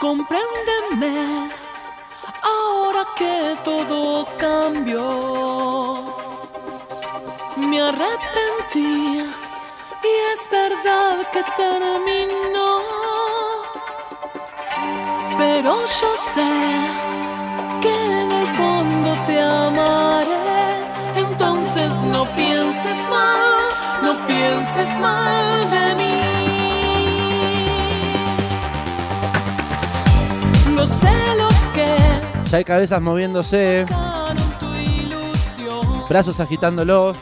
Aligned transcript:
Compréndeme 0.00 1.50
ahora 2.42 3.04
que 3.18 3.54
todo 3.62 4.26
cambió. 4.38 6.02
Me 7.58 7.82
arrepentí 7.82 9.30
y 10.02 10.12
es 10.32 10.48
verdad 10.50 11.18
que 11.30 11.42
terminó. 11.54 12.80
Pero 15.36 15.84
yo 16.00 16.10
sé 16.34 16.50
que 17.82 17.94
en 18.22 18.32
el 18.32 18.46
fondo 18.56 19.18
te 19.26 19.38
amaré. 19.38 20.80
Entonces 21.16 21.90
no 22.06 22.24
pienses 22.24 22.98
mal, 23.10 23.50
no 24.02 24.26
pienses 24.26 24.98
mal 24.98 25.70
de 25.70 25.94
mí. 25.96 26.29
Los 30.80 30.88
celos 30.88 31.54
que 31.74 31.94
Ya 32.50 32.56
hay 32.56 32.64
cabezas 32.64 33.02
moviéndose, 33.02 33.84
brazos 36.08 36.40
agitándolo. 36.40 37.12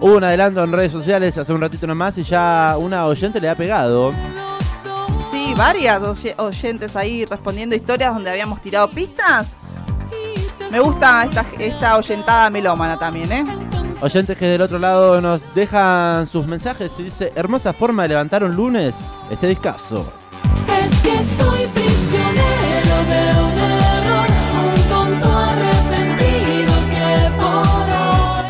Hubo 0.00 0.16
un 0.16 0.22
adelanto 0.22 0.62
en 0.62 0.70
redes 0.70 0.92
sociales 0.92 1.36
hace 1.36 1.52
un 1.52 1.60
ratito 1.60 1.88
nomás 1.88 2.16
y 2.18 2.22
ya 2.22 2.76
una 2.78 3.06
oyente 3.06 3.40
le 3.40 3.48
ha 3.48 3.56
pegado. 3.56 4.12
Sí, 5.32 5.52
varias 5.56 6.00
oye- 6.00 6.36
oyentes 6.38 6.94
ahí 6.94 7.24
respondiendo 7.24 7.74
historias 7.74 8.14
donde 8.14 8.30
habíamos 8.30 8.60
tirado 8.62 8.88
pistas. 8.88 9.48
Me 10.70 10.78
gusta 10.78 11.24
esta, 11.24 11.44
esta 11.58 11.96
oyentada 11.96 12.50
melómana 12.50 12.96
también, 12.96 13.32
¿eh? 13.32 13.44
Oyentes 14.00 14.38
que 14.38 14.44
del 14.46 14.62
otro 14.62 14.78
lado 14.78 15.20
nos 15.20 15.40
dejan 15.56 16.28
sus 16.28 16.46
mensajes 16.46 16.92
y 16.98 17.02
dice, 17.02 17.32
hermosa 17.34 17.72
forma 17.72 18.02
de 18.04 18.10
levantar 18.10 18.44
un 18.44 18.54
lunes 18.54 18.94
este 19.28 19.48
discazo. 19.48 20.12
Es 20.84 20.96
que 21.00 21.16
soy 21.24 21.66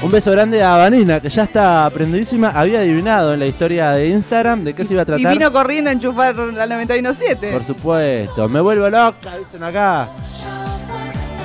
Un 0.09 0.13
beso 0.13 0.31
grande 0.33 0.63
a 0.63 0.75
Vanina, 0.75 1.21
que 1.21 1.29
ya 1.29 1.43
está 1.45 1.85
aprendidísima. 1.85 2.49
Había 2.49 2.79
adivinado 2.79 3.35
en 3.35 3.41
la 3.41 3.47
historia 3.47 3.91
de 3.91 4.09
Instagram 4.09 4.65
de 4.65 4.73
qué 4.73 4.87
se 4.87 4.95
iba 4.95 5.03
a 5.03 5.05
Y 5.05 5.07
tratar. 5.07 5.33
vino 5.35 5.53
corriendo 5.53 5.91
a 5.91 5.93
enchufar 5.93 6.35
la 6.35 6.67
917. 6.67 7.53
Por 7.53 7.63
supuesto, 7.63 8.49
me 8.49 8.59
vuelvo 8.63 8.89
loca, 8.89 9.37
dicen 9.39 9.63
acá. 9.63 10.09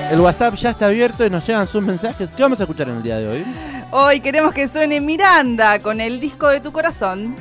El 0.09 0.22
WhatsApp 0.22 0.55
ya 0.55 0.70
está 0.70 0.86
abierto 0.86 1.25
y 1.25 1.30
nos 1.30 1.45
llegan 1.45 1.67
sus 1.67 1.83
mensajes. 1.83 2.31
¿Qué 2.31 2.42
vamos 2.42 2.61
a 2.61 2.64
escuchar 2.64 2.88
en 2.88 2.95
el 2.95 3.03
día 3.03 3.17
de 3.17 3.28
hoy? 3.28 3.45
Hoy 3.92 4.22
queremos 4.22 4.53
que 4.53 4.66
suene 4.70 5.02
Miranda 5.02 5.80
con 5.80 6.00
el 6.00 6.22
disco 6.22 6.48
de 6.48 6.61
tu 6.61 6.72
corazón. 6.72 7.36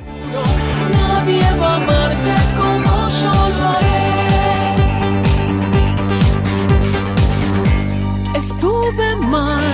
nadie 0.91 1.41
va 1.57 1.71
a 1.71 1.75
amarte 1.77 2.33
como 2.57 3.07
yo 3.07 3.31
lo 3.31 3.69
haré. 3.69 4.03
Estuve 8.35 9.15
mal, 9.15 9.72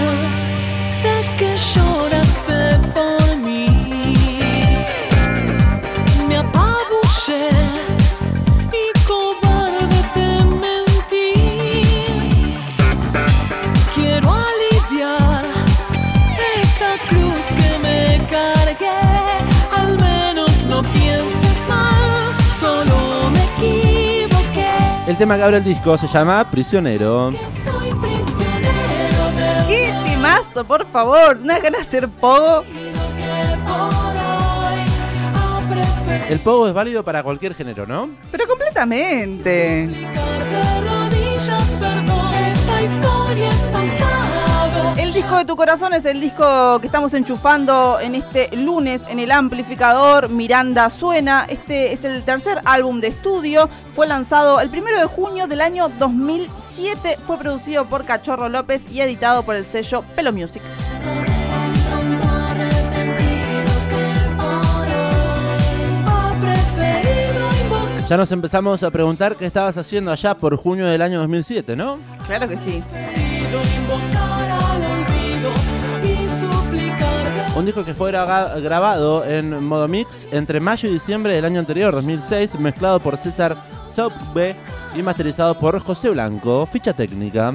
tema 25.19 25.35
que 25.35 25.43
abre 25.43 25.57
el 25.57 25.65
disco 25.65 25.97
se 25.97 26.07
llama 26.07 26.49
Prisionero. 26.49 27.31
¡Qué 29.67 29.93
temazo, 30.05 30.63
por 30.63 30.85
favor! 30.85 31.37
¿Una 31.43 31.59
ganas 31.59 31.81
de 31.81 31.87
hacer 31.87 32.07
pogo? 32.07 32.63
El 36.29 36.39
pogo 36.39 36.69
es 36.69 36.73
válido 36.73 37.03
para 37.03 37.21
cualquier 37.21 37.53
género, 37.53 37.85
¿no? 37.85 38.09
Pero 38.31 38.47
completamente. 38.47 39.89
Disco 45.29 45.37
de 45.37 45.45
tu 45.45 45.55
corazón 45.55 45.93
es 45.93 46.05
el 46.05 46.19
disco 46.19 46.79
que 46.79 46.87
estamos 46.87 47.13
enchufando 47.13 47.99
en 47.99 48.15
este 48.15 48.49
lunes 48.55 49.03
en 49.07 49.19
el 49.19 49.29
amplificador 49.29 50.27
Miranda 50.29 50.89
Suena. 50.89 51.45
Este 51.47 51.93
es 51.93 52.03
el 52.03 52.23
tercer 52.23 52.59
álbum 52.65 52.99
de 52.99 53.09
estudio. 53.09 53.69
Fue 53.93 54.07
lanzado 54.07 54.59
el 54.59 54.71
primero 54.71 54.97
de 54.97 55.05
junio 55.05 55.45
del 55.45 55.61
año 55.61 55.87
2007. 55.87 57.19
Fue 57.27 57.37
producido 57.37 57.85
por 57.85 58.05
Cachorro 58.05 58.49
López 58.49 58.81
y 58.91 59.01
editado 59.01 59.43
por 59.43 59.55
el 59.55 59.67
sello 59.67 60.03
Pelo 60.15 60.33
Music. 60.33 60.63
Ya 68.07 68.17
nos 68.17 68.31
empezamos 68.31 68.81
a 68.81 68.89
preguntar 68.89 69.35
qué 69.35 69.45
estabas 69.45 69.77
haciendo 69.77 70.11
allá 70.11 70.35
por 70.35 70.55
junio 70.57 70.87
del 70.87 71.03
año 71.03 71.19
2007, 71.19 71.75
¿no? 71.75 71.99
Claro 72.25 72.49
que 72.49 72.57
sí. 72.57 72.83
Un 77.59 77.65
disco 77.65 77.83
que 77.83 77.93
fue 77.93 78.09
gra- 78.13 78.61
grabado 78.61 79.25
en 79.25 79.61
modo 79.65 79.89
mix 79.89 80.29
entre 80.31 80.61
mayo 80.61 80.87
y 80.87 80.93
diciembre 80.93 81.33
del 81.35 81.43
año 81.43 81.59
anterior, 81.59 81.93
2006, 81.93 82.57
mezclado 82.57 83.01
por 83.01 83.17
César 83.17 83.57
Saubbe 83.93 84.55
y 84.95 85.01
masterizado 85.03 85.59
por 85.59 85.77
José 85.81 86.09
Blanco. 86.09 86.65
Ficha 86.65 86.93
técnica. 86.93 87.53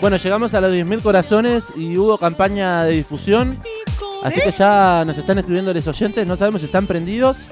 Bueno, 0.00 0.16
llegamos 0.16 0.54
a 0.54 0.62
los 0.62 0.72
10.000 0.72 1.02
corazones 1.02 1.66
y 1.76 1.98
hubo 1.98 2.16
campaña 2.16 2.84
de 2.84 2.94
difusión. 2.94 3.60
Así 4.22 4.40
que 4.40 4.50
ya 4.50 5.04
nos 5.06 5.18
están 5.18 5.38
escribiendo 5.38 5.74
los 5.74 5.86
oyentes. 5.86 6.26
No 6.26 6.36
sabemos 6.36 6.62
si 6.62 6.66
están 6.66 6.86
prendidos 6.86 7.50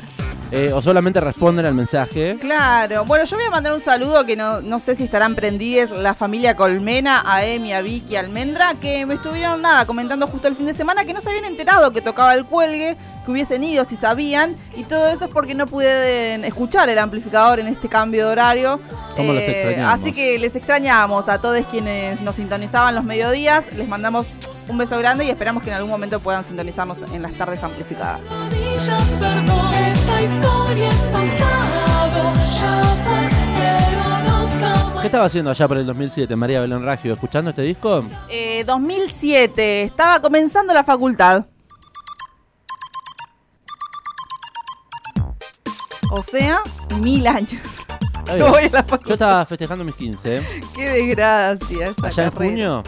eh, 0.50 0.72
o 0.72 0.80
solamente 0.80 1.20
responden 1.20 1.66
al 1.66 1.74
mensaje. 1.74 2.38
Claro, 2.40 3.04
bueno, 3.04 3.26
yo 3.26 3.36
voy 3.36 3.44
a 3.44 3.50
mandar 3.50 3.74
un 3.74 3.82
saludo 3.82 4.24
que 4.24 4.34
no, 4.34 4.62
no 4.62 4.80
sé 4.80 4.94
si 4.94 5.04
estarán 5.04 5.34
prendidas 5.34 5.90
la 5.90 6.14
familia 6.14 6.54
Colmena, 6.54 7.22
a 7.26 7.44
Emi, 7.44 7.74
a 7.74 7.82
Vicky, 7.82 8.16
a 8.16 8.20
Almendra, 8.20 8.74
que 8.80 9.04
me 9.04 9.14
estuvieron 9.14 9.60
nada 9.60 9.84
comentando 9.84 10.26
justo 10.26 10.48
el 10.48 10.56
fin 10.56 10.64
de 10.64 10.72
semana 10.72 11.04
que 11.04 11.12
no 11.12 11.20
se 11.20 11.28
habían 11.28 11.44
enterado 11.44 11.90
que 11.90 12.00
tocaba 12.00 12.34
el 12.34 12.46
cuelgue, 12.46 12.96
que 13.28 13.32
hubiesen 13.32 13.62
ido 13.62 13.84
si 13.84 13.94
sabían, 13.94 14.56
y 14.74 14.84
todo 14.84 15.06
eso 15.08 15.26
es 15.26 15.30
porque 15.30 15.54
no 15.54 15.66
pueden 15.66 16.46
escuchar 16.46 16.88
el 16.88 16.98
amplificador 16.98 17.60
en 17.60 17.68
este 17.68 17.86
cambio 17.86 18.24
de 18.24 18.32
horario. 18.32 18.80
Eh, 18.86 19.12
¿Cómo 19.18 19.34
los 19.34 19.42
extrañamos? 19.42 20.00
Así 20.00 20.12
que 20.14 20.38
les 20.38 20.56
extrañamos 20.56 21.28
a 21.28 21.38
todos 21.38 21.62
quienes 21.66 22.22
nos 22.22 22.36
sintonizaban 22.36 22.94
los 22.94 23.04
mediodías, 23.04 23.70
les 23.74 23.86
mandamos 23.86 24.26
un 24.66 24.78
beso 24.78 24.96
grande 24.96 25.26
y 25.26 25.30
esperamos 25.30 25.62
que 25.62 25.68
en 25.68 25.76
algún 25.76 25.90
momento 25.90 26.20
puedan 26.20 26.42
sintonizarnos 26.42 27.00
en 27.12 27.20
las 27.20 27.34
tardes 27.34 27.62
amplificadas. 27.62 28.22
¿Qué 35.00 35.06
estaba 35.06 35.26
haciendo 35.26 35.50
allá 35.50 35.68
por 35.68 35.76
el 35.76 35.84
2007, 35.84 36.34
María 36.34 36.62
Belén 36.62 36.82
Raggio? 36.82 37.12
¿Escuchando 37.12 37.50
este 37.50 37.60
disco? 37.60 38.04
Eh, 38.30 38.64
2007, 38.66 39.82
estaba 39.82 40.18
comenzando 40.22 40.72
la 40.72 40.82
facultad. 40.82 41.44
O 46.10 46.22
sea, 46.22 46.60
mil 47.02 47.26
años. 47.26 47.52
Está 48.18 48.36
No 48.36 48.36
bien. 48.36 48.50
voy 48.50 48.64
a 48.64 48.70
la 48.70 49.00
Yo 49.06 49.12
estaba 49.14 49.46
festejando 49.46 49.84
mis 49.84 49.94
15. 49.94 50.42
Qué 50.74 50.88
desgracia 50.88 51.88
esa 51.88 52.06
Allá 52.06 52.24
en 52.24 52.30
junio 52.30 52.82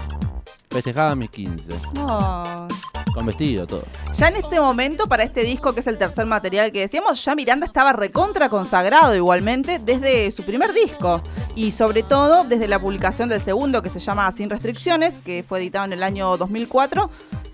festejaba 0.70 1.14
mis 1.16 1.30
15. 1.30 1.68
No. 1.94 2.68
Con 3.12 3.26
vestido, 3.26 3.66
todo. 3.66 3.82
Ya 4.12 4.28
en 4.28 4.36
este 4.36 4.60
momento, 4.60 5.08
para 5.08 5.24
este 5.24 5.42
disco, 5.42 5.72
que 5.74 5.80
es 5.80 5.86
el 5.88 5.98
tercer 5.98 6.26
material 6.26 6.70
que 6.70 6.80
decíamos, 6.80 7.24
ya 7.24 7.34
Miranda 7.34 7.66
estaba 7.66 7.92
recontra 7.92 8.48
consagrado 8.48 9.16
igualmente 9.16 9.80
desde 9.80 10.30
su 10.30 10.44
primer 10.44 10.72
disco. 10.72 11.20
Y 11.56 11.72
sobre 11.72 12.04
todo 12.04 12.44
desde 12.44 12.68
la 12.68 12.78
publicación 12.78 13.28
del 13.28 13.40
segundo, 13.40 13.82
que 13.82 13.90
se 13.90 13.98
llama 13.98 14.30
Sin 14.30 14.48
Restricciones, 14.48 15.18
que 15.24 15.42
fue 15.42 15.58
editado 15.58 15.84
en 15.86 15.92
el 15.92 16.04
año 16.04 16.36
2004. 16.36 17.10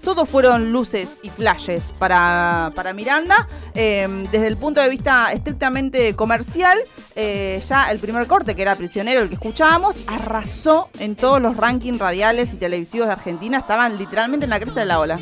Todos 0.06 0.28
fueron 0.28 0.70
luces 0.70 1.18
y 1.24 1.30
flashes 1.30 1.92
para, 1.98 2.70
para 2.76 2.92
Miranda. 2.92 3.48
Eh, 3.74 4.06
desde 4.30 4.46
el 4.46 4.56
punto 4.56 4.80
de 4.80 4.88
vista 4.88 5.32
estrictamente 5.32 6.14
comercial, 6.14 6.78
eh, 7.16 7.60
ya 7.66 7.90
el 7.90 7.98
primer 7.98 8.28
corte, 8.28 8.54
que 8.54 8.62
era 8.62 8.76
Prisionero, 8.76 9.20
el 9.20 9.28
que 9.28 9.34
escuchábamos, 9.34 9.98
arrasó 10.06 10.90
en 11.00 11.16
todos 11.16 11.42
los 11.42 11.56
rankings 11.56 11.98
radiales 11.98 12.54
y 12.54 12.56
televisivos 12.56 13.08
de 13.08 13.14
Argentina. 13.14 13.58
Estaban 13.58 13.98
literalmente 13.98 14.44
en 14.44 14.50
la 14.50 14.60
cresta 14.60 14.78
de 14.78 14.86
la 14.86 15.00
ola. 15.00 15.18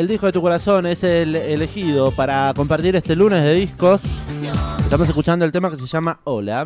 El 0.00 0.08
disco 0.08 0.24
de 0.24 0.32
tu 0.32 0.40
corazón 0.40 0.86
es 0.86 1.04
el 1.04 1.36
elegido 1.36 2.10
para 2.10 2.54
compartir 2.56 2.96
este 2.96 3.14
lunes 3.14 3.42
de 3.42 3.52
discos. 3.52 4.00
Estamos 4.82 5.06
escuchando 5.06 5.44
el 5.44 5.52
tema 5.52 5.68
que 5.70 5.76
se 5.76 5.84
llama 5.86 6.18
Hola. 6.24 6.64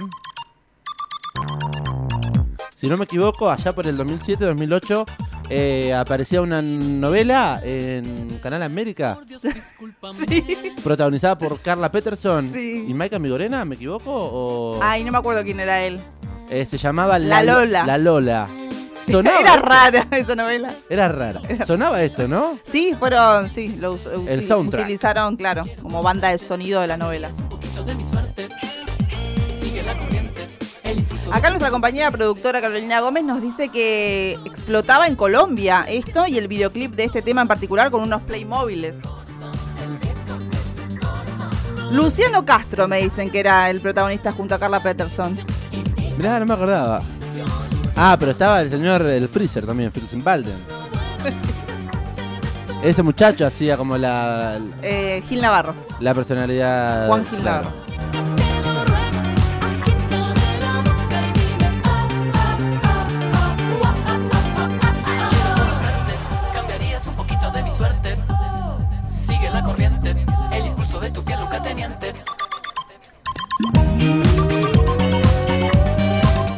Si 2.76 2.86
no 2.86 2.96
me 2.96 3.06
equivoco, 3.06 3.50
allá 3.50 3.72
por 3.74 3.88
el 3.88 3.98
2007-2008 3.98 5.04
eh, 5.50 5.92
aparecía 5.94 6.42
una 6.42 6.62
novela 6.62 7.60
en 7.64 8.38
Canal 8.40 8.62
América 8.62 9.18
Sí. 10.16 10.44
protagonizada 10.84 11.36
por 11.36 11.58
Carla 11.60 11.90
Peterson 11.90 12.52
Sí. 12.54 12.84
y 12.86 12.94
Maika 12.94 13.18
Migorena, 13.18 13.64
¿me 13.64 13.74
equivoco? 13.74 14.12
O, 14.14 14.78
Ay, 14.80 15.02
no 15.02 15.10
me 15.10 15.18
acuerdo 15.18 15.42
quién 15.42 15.58
era 15.58 15.82
él. 15.82 16.00
eh, 16.50 16.66
se 16.66 16.78
llamaba 16.78 17.18
La 17.18 17.42
Lo- 17.42 17.54
Lola. 17.64 17.84
La 17.84 17.98
Lola. 17.98 18.48
Sonaba 19.10 19.40
Era 19.40 19.54
esto. 19.54 19.66
rara 19.66 20.06
esa 20.12 20.34
novela. 20.34 20.68
Era 20.88 21.08
rara. 21.08 21.40
Sonaba 21.66 22.02
esto, 22.02 22.26
¿no? 22.26 22.58
Sí, 22.70 22.94
fueron, 22.98 23.48
sí, 23.50 23.76
lo 23.78 23.92
us- 23.92 24.06
El 24.06 24.40
uti- 24.40 24.46
soundtrack. 24.46 24.84
utilizaron, 24.84 25.36
claro, 25.36 25.64
como 25.82 26.02
banda 26.02 26.30
de 26.30 26.38
sonido 26.38 26.80
de 26.80 26.86
la 26.86 26.96
novela. 26.96 27.30
Acá 31.32 31.50
nuestra 31.50 31.70
compañera 31.70 32.10
productora 32.10 32.60
Carolina 32.60 33.00
Gómez 33.00 33.24
nos 33.24 33.42
dice 33.42 33.68
que 33.68 34.38
explotaba 34.44 35.06
en 35.06 35.16
Colombia 35.16 35.84
esto 35.88 36.26
y 36.26 36.38
el 36.38 36.46
videoclip 36.48 36.94
de 36.94 37.04
este 37.04 37.22
tema 37.22 37.42
en 37.42 37.48
particular 37.48 37.90
con 37.90 38.02
unos 38.02 38.22
Playmóviles. 38.22 38.96
Luciano 41.90 42.44
Castro 42.44 42.88
me 42.88 42.98
dicen 43.02 43.30
que 43.30 43.40
era 43.40 43.68
el 43.70 43.80
protagonista 43.80 44.32
junto 44.32 44.54
a 44.54 44.58
Carla 44.58 44.80
Peterson. 44.82 45.36
Mirá, 46.16 46.38
no 46.40 46.46
me 46.46 46.54
acordaba. 46.54 47.02
Ah, 47.96 48.16
pero 48.18 48.32
estaba 48.32 48.60
el 48.60 48.70
señor 48.70 49.02
el 49.02 49.28
Freezer 49.28 49.64
también, 49.66 49.90
Balden. 50.22 50.56
Ese 52.82 53.02
muchacho 53.02 53.46
hacía 53.46 53.76
como 53.76 53.96
la, 53.96 54.58
Eh, 54.82 55.22
Gil 55.28 55.40
Navarro. 55.40 55.74
la 56.00 56.12
personalidad. 56.14 57.06
Juan 57.06 57.24
Gil 57.26 57.38
claro. 57.38 57.64
Navarro. 57.70 57.84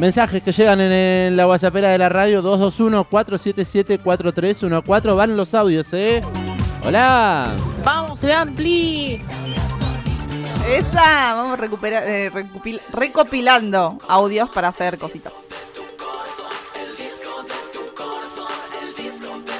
Mensajes 0.06 0.40
que 0.40 0.52
llegan 0.52 0.80
en, 0.80 0.92
el- 0.92 1.36
la 1.36 1.48
WhatsAppera 1.48 1.88
de 1.88 1.98
la 1.98 2.08
radio 2.08 2.40
221-477-4314. 2.40 5.16
Van 5.16 5.36
los 5.36 5.52
audios, 5.52 5.92
¿eh? 5.94 6.22
Hola. 6.84 7.56
¡Vamos, 7.84 8.22
Ampli! 8.22 9.20
Esa, 10.68 11.34
vamos 11.34 11.58
recupera- 11.58 12.04
eh, 12.06 12.30
recopil- 12.32 12.80
recopilando 12.92 13.98
audios 14.06 14.48
para 14.50 14.68
hacer 14.68 14.96
cositas. 14.96 15.32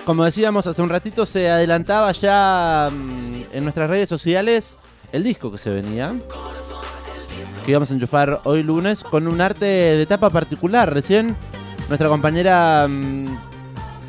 Como 0.04 0.22
decíamos 0.24 0.64
hace 0.68 0.80
un 0.80 0.90
ratito, 0.90 1.26
se 1.26 1.50
adelantaba 1.50 2.12
ya 2.12 2.88
mm, 2.92 3.42
en 3.52 3.64
nuestras 3.64 3.90
redes 3.90 4.08
sociales 4.08 4.76
el 5.10 5.24
disco 5.24 5.50
que 5.50 5.58
se 5.58 5.70
venía. 5.70 6.14
Que 7.66 7.72
íbamos 7.72 7.90
a 7.90 7.94
enchufar 7.94 8.42
hoy 8.44 8.62
lunes 8.62 9.02
con 9.02 9.26
un 9.26 9.40
arte 9.40 9.66
de 9.66 10.06
tapa 10.06 10.30
particular. 10.30 10.94
Recién 10.94 11.34
nuestra 11.88 12.08
compañera 12.08 12.86
mm, 12.88 13.26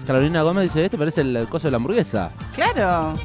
Carolina 0.05 0.43
Gómez 0.43 0.65
dice, 0.65 0.85
este 0.85 0.95
parece 0.95 1.21
el, 1.21 1.35
el 1.35 1.47
coso 1.47 1.65
de 1.65 1.71
la 1.71 1.77
hamburguesa. 1.77 2.29
Claro. 2.53 3.15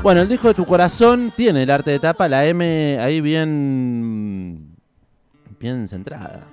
Bueno, 0.00 0.20
el 0.20 0.28
disco 0.28 0.46
de 0.46 0.54
tu 0.54 0.64
corazón 0.64 1.32
tiene 1.34 1.64
el 1.64 1.70
arte 1.70 1.90
de 1.90 1.98
tapa, 1.98 2.28
la 2.28 2.46
M 2.46 2.98
ahí 3.00 3.20
bien... 3.20 4.76
bien 5.58 5.88
centrada. 5.88 6.44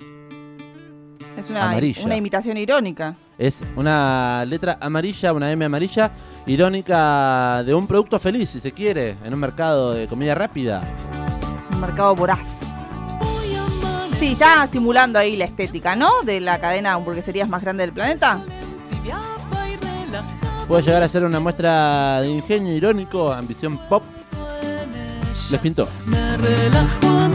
Es 1.36 1.48
una 1.48 2.16
imitación 2.16 2.56
irónica. 2.56 3.14
Es 3.36 3.62
una 3.76 4.44
letra 4.46 4.78
amarilla, 4.80 5.32
una 5.32 5.50
M 5.50 5.64
amarilla, 5.64 6.12
irónica 6.46 7.62
de 7.64 7.74
un 7.74 7.86
producto 7.86 8.18
feliz, 8.18 8.50
si 8.50 8.60
se 8.60 8.72
quiere, 8.72 9.16
en 9.24 9.34
un 9.34 9.40
mercado 9.40 9.92
de 9.92 10.06
comida 10.06 10.34
rápida. 10.34 10.80
Un 11.72 11.80
mercado 11.80 12.14
voraz. 12.14 12.60
Sí, 14.20 14.32
está 14.32 14.66
simulando 14.68 15.18
ahí 15.18 15.36
la 15.36 15.46
estética, 15.46 15.96
¿no? 15.96 16.22
De 16.22 16.40
la 16.40 16.60
cadena 16.60 16.90
de 16.90 16.94
hamburgueserías 16.94 17.48
más 17.48 17.62
grande 17.62 17.82
del 17.82 17.92
planeta. 17.92 18.40
Puede 20.68 20.82
llegar 20.82 21.02
a 21.02 21.08
ser 21.08 21.24
una 21.24 21.40
muestra 21.40 22.20
de 22.22 22.28
ingenio 22.28 22.74
irónico, 22.74 23.32
ambición 23.32 23.78
pop. 23.88 24.02
Les 25.50 25.60
pintó. 25.60 25.88
me 26.06 26.36
relajo 26.38 27.28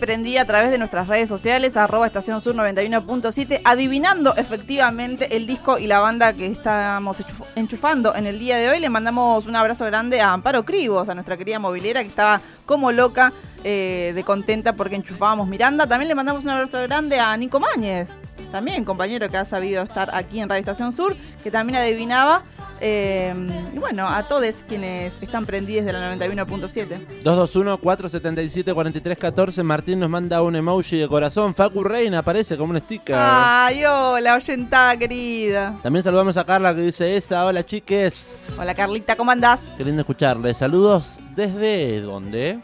Prendía 0.00 0.42
a 0.42 0.44
través 0.46 0.70
de 0.70 0.78
nuestras 0.78 1.08
redes 1.08 1.28
sociales, 1.28 1.76
arroba 1.76 2.06
estación 2.06 2.40
sur 2.40 2.54
91.7, 2.54 3.60
adivinando 3.64 4.34
efectivamente 4.34 5.36
el 5.36 5.46
disco 5.46 5.78
y 5.78 5.86
la 5.86 6.00
banda 6.00 6.32
que 6.32 6.46
estamos 6.46 7.20
enchuf- 7.20 7.46
enchufando 7.54 8.14
en 8.16 8.26
el 8.26 8.38
día 8.38 8.56
de 8.56 8.70
hoy. 8.70 8.80
Le 8.80 8.88
mandamos 8.88 9.44
un 9.44 9.54
abrazo 9.54 9.84
grande 9.84 10.22
a 10.22 10.32
Amparo 10.32 10.64
Cribos, 10.64 11.10
a 11.10 11.14
nuestra 11.14 11.36
querida 11.36 11.58
movilera 11.58 12.00
que 12.02 12.08
estaba 12.08 12.40
como 12.64 12.92
loca 12.92 13.32
eh, 13.62 14.12
de 14.14 14.24
contenta 14.24 14.72
porque 14.72 14.96
enchufábamos 14.96 15.46
Miranda. 15.48 15.86
También 15.86 16.08
le 16.08 16.14
mandamos 16.14 16.44
un 16.44 16.50
abrazo 16.50 16.80
grande 16.82 17.20
a 17.20 17.36
Nico 17.36 17.60
Máñez, 17.60 18.08
también 18.50 18.84
compañero 18.86 19.28
que 19.28 19.36
ha 19.36 19.44
sabido 19.44 19.82
estar 19.82 20.10
aquí 20.14 20.40
en 20.40 20.48
Radio 20.48 20.60
Estación 20.60 20.92
Sur, 20.92 21.14
que 21.44 21.50
también 21.50 21.76
adivinaba. 21.78 22.42
Eh, 22.80 23.34
y 23.74 23.78
bueno, 23.78 24.08
a 24.08 24.22
todos 24.22 24.54
quienes 24.66 25.12
están 25.20 25.44
prendidos 25.44 25.84
de 25.84 25.92
la 25.92 26.16
91.7. 26.16 27.22
221-477-4314. 27.22 29.62
Martín 29.62 30.00
nos 30.00 30.08
manda 30.10 30.42
un 30.42 30.56
emoji 30.56 30.98
de 30.98 31.08
corazón. 31.08 31.54
Facu 31.54 31.84
Reina 31.84 32.18
aparece 32.20 32.56
como 32.56 32.72
un 32.72 32.80
sticker. 32.80 33.16
Ay, 33.18 33.84
hola, 33.84 34.34
oyentada 34.34 34.96
querida. 34.96 35.76
También 35.82 36.02
saludamos 36.02 36.36
a 36.36 36.44
Carla 36.44 36.74
que 36.74 36.80
dice 36.80 37.16
esa. 37.16 37.46
Hola 37.46 37.64
chiques. 37.64 38.54
Hola 38.58 38.74
Carlita, 38.74 39.14
¿cómo 39.16 39.30
andás? 39.30 39.60
Qué 39.76 39.84
lindo 39.84 40.00
escucharle. 40.00 40.54
Saludos 40.54 41.18
desde 41.36 42.00
dónde? 42.00 42.58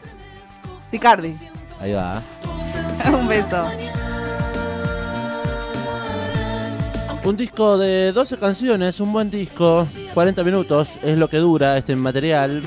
Sicardi. 0.90 1.36
Ahí 1.80 1.92
va. 1.92 2.22
Un 3.12 3.28
beso. 3.28 3.62
Un 7.26 7.36
disco 7.36 7.76
de 7.76 8.12
12 8.12 8.38
canciones, 8.38 9.00
un 9.00 9.12
buen 9.12 9.28
disco. 9.28 9.88
40 10.14 10.44
minutos 10.44 10.90
es 11.02 11.18
lo 11.18 11.28
que 11.28 11.38
dura 11.38 11.76
este 11.76 11.96
material. 11.96 12.62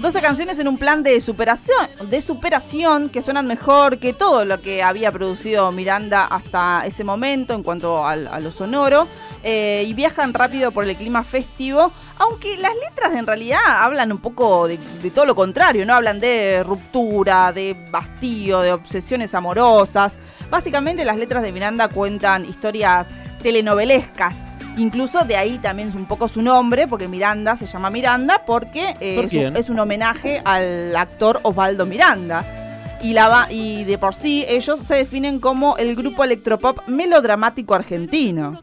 12 0.00 0.20
canciones 0.20 0.58
en 0.58 0.68
un 0.68 0.76
plan 0.76 1.02
de 1.02 1.18
superación, 1.22 1.88
de 2.10 2.20
superación 2.20 3.08
que 3.08 3.22
suenan 3.22 3.46
mejor 3.46 3.96
que 3.96 4.12
todo 4.12 4.44
lo 4.44 4.60
que 4.60 4.82
había 4.82 5.10
producido 5.10 5.72
Miranda 5.72 6.26
hasta 6.26 6.82
ese 6.84 7.04
momento 7.04 7.54
en 7.54 7.62
cuanto 7.62 8.06
a, 8.06 8.14
lo 8.16 8.50
sonoro. 8.50 9.08
eh, 9.42 9.84
y 9.88 9.94
viajan 9.94 10.34
rápido 10.34 10.72
por 10.72 10.86
el 10.86 10.94
clima 10.94 11.24
festivo, 11.24 11.90
aunque 12.22 12.56
las 12.56 12.72
letras 12.74 13.14
en 13.14 13.26
realidad 13.26 13.60
hablan 13.66 14.12
un 14.12 14.18
poco 14.18 14.68
de, 14.68 14.78
de 15.02 15.10
todo 15.10 15.26
lo 15.26 15.34
contrario, 15.34 15.84
¿no? 15.84 15.94
Hablan 15.94 16.20
de 16.20 16.62
ruptura, 16.64 17.52
de 17.52 17.76
hastío, 17.92 18.60
de 18.60 18.72
obsesiones 18.72 19.34
amorosas. 19.34 20.16
Básicamente 20.50 21.04
las 21.04 21.16
letras 21.16 21.42
de 21.42 21.52
Miranda 21.52 21.88
cuentan 21.88 22.44
historias 22.44 23.08
telenovelescas. 23.42 24.52
Incluso 24.76 25.24
de 25.24 25.36
ahí 25.36 25.58
también 25.58 25.90
es 25.90 25.94
un 25.94 26.06
poco 26.06 26.28
su 26.28 26.40
nombre, 26.40 26.88
porque 26.88 27.08
Miranda 27.08 27.56
se 27.56 27.66
llama 27.66 27.90
Miranda 27.90 28.42
porque 28.46 28.94
eh, 29.00 29.16
¿Por 29.16 29.26
es, 29.26 29.32
un, 29.32 29.56
es 29.56 29.68
un 29.68 29.78
homenaje 29.80 30.40
al 30.44 30.96
actor 30.96 31.40
Osvaldo 31.42 31.84
Miranda. 31.86 32.98
Y, 33.02 33.14
la, 33.14 33.48
y 33.50 33.82
de 33.84 33.98
por 33.98 34.14
sí 34.14 34.44
ellos 34.48 34.78
se 34.80 34.94
definen 34.94 35.40
como 35.40 35.76
el 35.76 35.96
grupo 35.96 36.22
electropop 36.22 36.86
melodramático 36.86 37.74
argentino. 37.74 38.62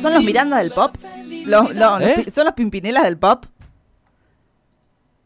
¿Son 0.00 0.14
los 0.14 0.22
Miranda 0.22 0.58
del 0.58 0.70
pop? 0.70 0.96
Los- 1.46 1.74
los- 1.74 2.02
¿Eh? 2.02 2.30
¿Son 2.34 2.44
los 2.44 2.54
Pimpinelas 2.54 3.04
del 3.04 3.16
pop? 3.18 3.46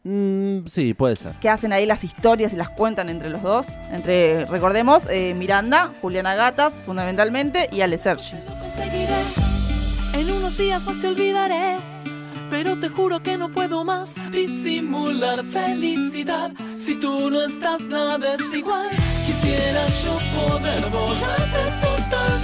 Mm, 0.03 0.67
sí, 0.67 0.93
puede 0.93 1.15
ser. 1.15 1.33
Que 1.39 1.47
hacen 1.49 1.71
ahí 1.71 1.85
las 1.85 2.03
historias 2.03 2.51
y 2.53 2.57
las 2.57 2.69
cuentan 2.69 3.07
entre 3.09 3.29
los 3.29 3.41
dos. 3.41 3.67
Entre, 3.91 4.43
recordemos, 4.45 5.07
eh, 5.09 5.33
Miranda, 5.33 5.91
Juliana 6.01 6.35
Gatas, 6.35 6.73
fundamentalmente, 6.85 7.69
y 7.71 7.81
Ale 7.81 7.97
Sergi. 7.97 8.33
conseguiré. 8.59 9.15
En 10.13 10.29
unos 10.31 10.57
días 10.57 10.83
más 10.85 10.99
te 10.99 11.07
olvidaré. 11.07 11.77
Pero 12.49 12.77
te 12.77 12.87
juro 12.89 13.23
que 13.23 13.35
no 13.37 13.49
puedo 13.49 13.83
más 13.83 14.13
disimular 14.31 15.43
felicidad. 15.45 16.51
Si 16.77 16.99
tú 16.99 17.31
no 17.31 17.41
estás, 17.41 17.81
nada 17.83 18.35
es 18.35 18.53
igual. 18.53 18.89
Quisiera 19.25 19.87
yo 20.03 20.17
poder 20.37 20.81
volarte 20.91 21.57
total. 21.81 21.92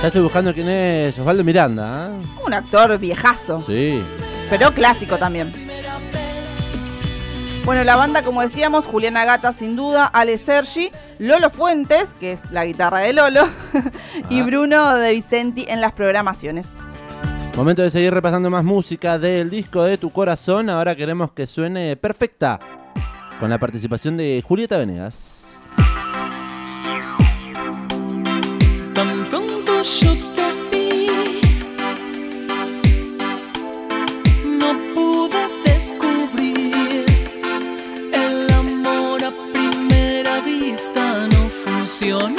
Ya 0.01 0.07
estoy 0.07 0.21
buscando 0.21 0.53
quién 0.53 0.69
es 0.69 1.17
Osvaldo 1.19 1.43
Miranda. 1.43 2.09
¿eh? 2.11 2.25
Un 2.45 2.53
actor 2.53 2.97
viejazo, 2.97 3.61
Sí. 3.61 4.01
pero 4.49 4.73
clásico 4.73 5.17
también. 5.17 5.51
Bueno, 7.65 7.83
la 7.83 7.95
banda, 7.97 8.23
como 8.23 8.41
decíamos, 8.41 8.85
Juliana 8.85 9.25
Gata 9.25 9.53
sin 9.53 9.75
duda, 9.75 10.05
Ale 10.05 10.37
Sergi, 10.37 10.91
Lolo 11.19 11.49
Fuentes, 11.49 12.13
que 12.19 12.31
es 12.31 12.49
la 12.51 12.65
guitarra 12.65 12.99
de 12.99 13.13
Lolo, 13.13 13.47
y 14.29 14.39
Ah. 14.39 14.43
Bruno 14.43 14.95
de 14.95 15.11
Vicenti 15.11 15.65
en 15.67 15.81
las 15.81 15.91
programaciones. 15.93 16.69
Momento 17.55 17.81
de 17.81 17.91
seguir 17.91 18.13
repasando 18.13 18.49
más 18.49 18.63
música 18.63 19.19
del 19.19 19.49
disco 19.49 19.83
de 19.83 19.97
tu 19.97 20.09
corazón. 20.11 20.69
Ahora 20.69 20.95
queremos 20.95 21.31
que 21.33 21.45
suene 21.45 21.95
perfecta. 21.97 22.57
Con 23.39 23.49
la 23.49 23.57
participación 23.59 24.15
de 24.17 24.41
Julieta 24.47 24.77
Venegas. 24.77 25.38
Funcionó 42.09 42.38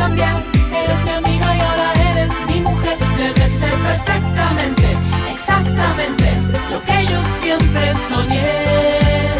¿Cómo 0.00 0.16
fue 0.16 0.16
que 0.16 0.22
de 0.22 0.38
papel 0.40 0.48
cambié? 0.48 0.82
Eres 0.82 1.04
mi 1.04 1.10
amiga 1.10 1.56
y 1.56 1.60
ahora 1.60 1.92
eres 2.10 2.32
mi 2.48 2.60
mujer. 2.60 2.96
Debes 3.18 3.52
ser 3.52 3.74
perfectamente, 3.88 4.96
exactamente 5.30 6.26
lo 6.70 6.82
que 6.84 7.04
yo 7.06 7.22
siempre 7.24 7.94
soñé. 8.08 9.39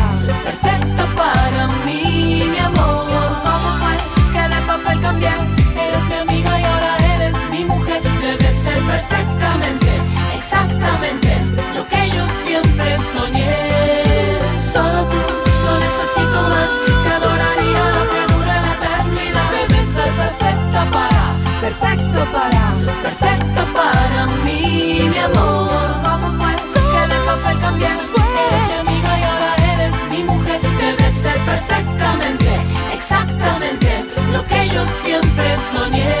exactamente 10.81 11.29
lo 11.75 11.87
que 11.87 12.09
yo 12.09 12.27
siempre 12.27 12.97
soñé. 13.13 13.55
Solo 14.73 15.05
tú, 15.11 15.21
no 15.65 15.73
necesito 15.79 16.39
más. 16.49 16.71
Te 17.03 17.09
adoraría 17.13 17.83
lo 17.97 18.03
que 18.11 18.33
dura 18.33 18.55
la 18.65 18.73
eternidad. 18.73 19.51
Debes 19.51 19.87
ser 19.93 20.11
perfecta 20.21 20.81
para, 20.91 21.23
perfecto 21.61 22.25
para, 22.31 22.63
perfecto 23.03 23.61
para 23.73 24.25
mí, 24.43 25.07
mi 25.09 25.19
amor. 25.19 25.69
¿Cómo 26.03 26.27
fue 26.39 26.53
que 26.91 27.01
de 27.13 27.19
papel 27.27 27.59
cambié? 27.59 27.87
Eres 27.87 28.67
mi 28.67 28.89
amiga 28.89 29.19
y 29.19 29.23
ahora 29.23 29.53
eres 29.73 29.95
mi 30.09 30.23
mujer. 30.23 30.61
Debes 30.61 31.13
ser 31.13 31.37
perfectamente, 31.45 32.49
exactamente 32.93 34.05
lo 34.33 34.45
que 34.47 34.67
yo 34.69 34.85
siempre 34.87 35.57
soñé. 35.71 36.20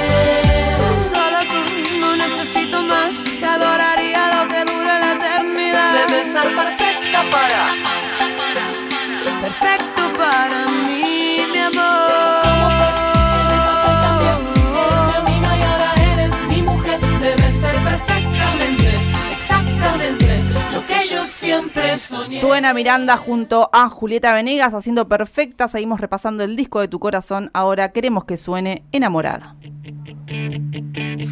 Suena 22.41 22.73
Miranda 22.73 23.17
junto 23.17 23.69
a 23.71 23.87
Julieta 23.87 24.33
Venegas 24.33 24.73
haciendo 24.73 25.07
perfecta. 25.07 25.67
Seguimos 25.67 26.01
repasando 26.01 26.43
el 26.43 26.55
disco 26.55 26.79
de 26.79 26.87
tu 26.87 26.97
corazón. 26.97 27.51
Ahora 27.53 27.91
queremos 27.91 28.25
que 28.25 28.35
suene 28.35 28.83
enamorada. 28.91 29.55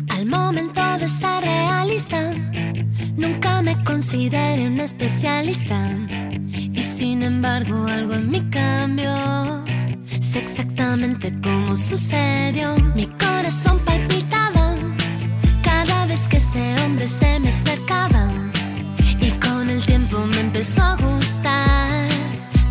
Al 0.10 0.25
momento 0.28 0.82
de 1.00 1.08
ser 1.08 1.42
realista, 1.42 2.32
nunca 3.18 3.63
me 3.63 3.84
consideré 3.84 4.68
un 4.68 4.80
especialista. 4.80 5.98
Y 6.51 6.82
sin 6.84 7.24
embargo, 7.24 7.88
algo 7.88 8.13
en 8.13 8.30
mí 8.30 8.48
cambió. 8.51 9.66
Sé 10.20 10.38
exactamente 10.38 11.34
cómo 11.42 11.75
sucedió. 11.75 12.75
Mi 12.94 13.08
corazón 13.08 13.80
palpitaba 13.80 14.75
cada 15.63 16.06
vez 16.06 16.28
que 16.28 16.38
ese 16.38 16.75
hombre 16.84 17.08
se 17.08 17.39
me 17.39 17.50
acercaba. 17.50 18.18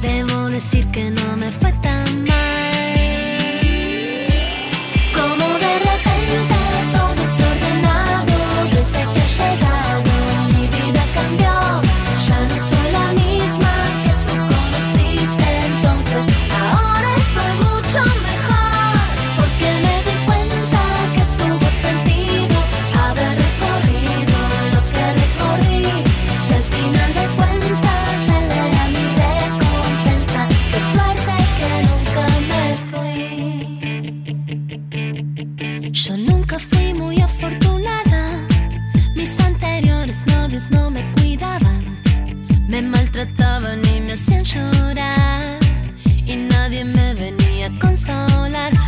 Debo 0.03 0.51
decir 0.51 0.87
que 0.89 1.11
no 1.11 1.37
me 1.39 1.51
fue 1.51 1.73
tan 1.83 1.98
me 46.85 47.15
venía 47.15 47.67
a 47.67 47.79
consolar. 47.79 48.88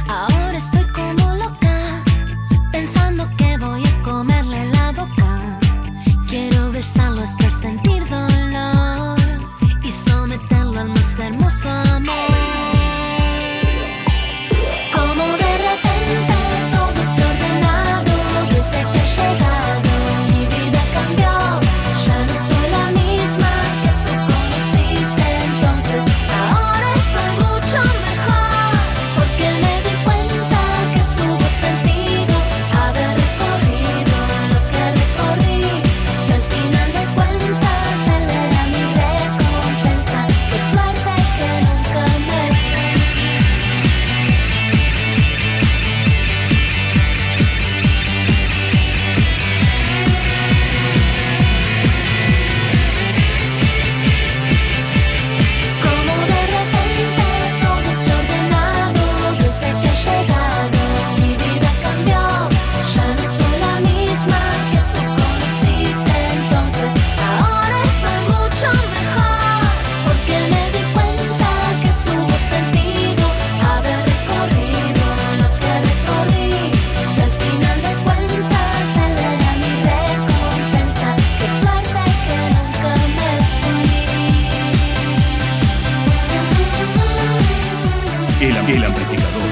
El, 88.71 88.85
amplificador, 88.85 89.43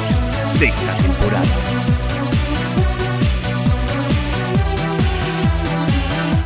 sexta 0.55 0.97
temporada. 0.99 1.45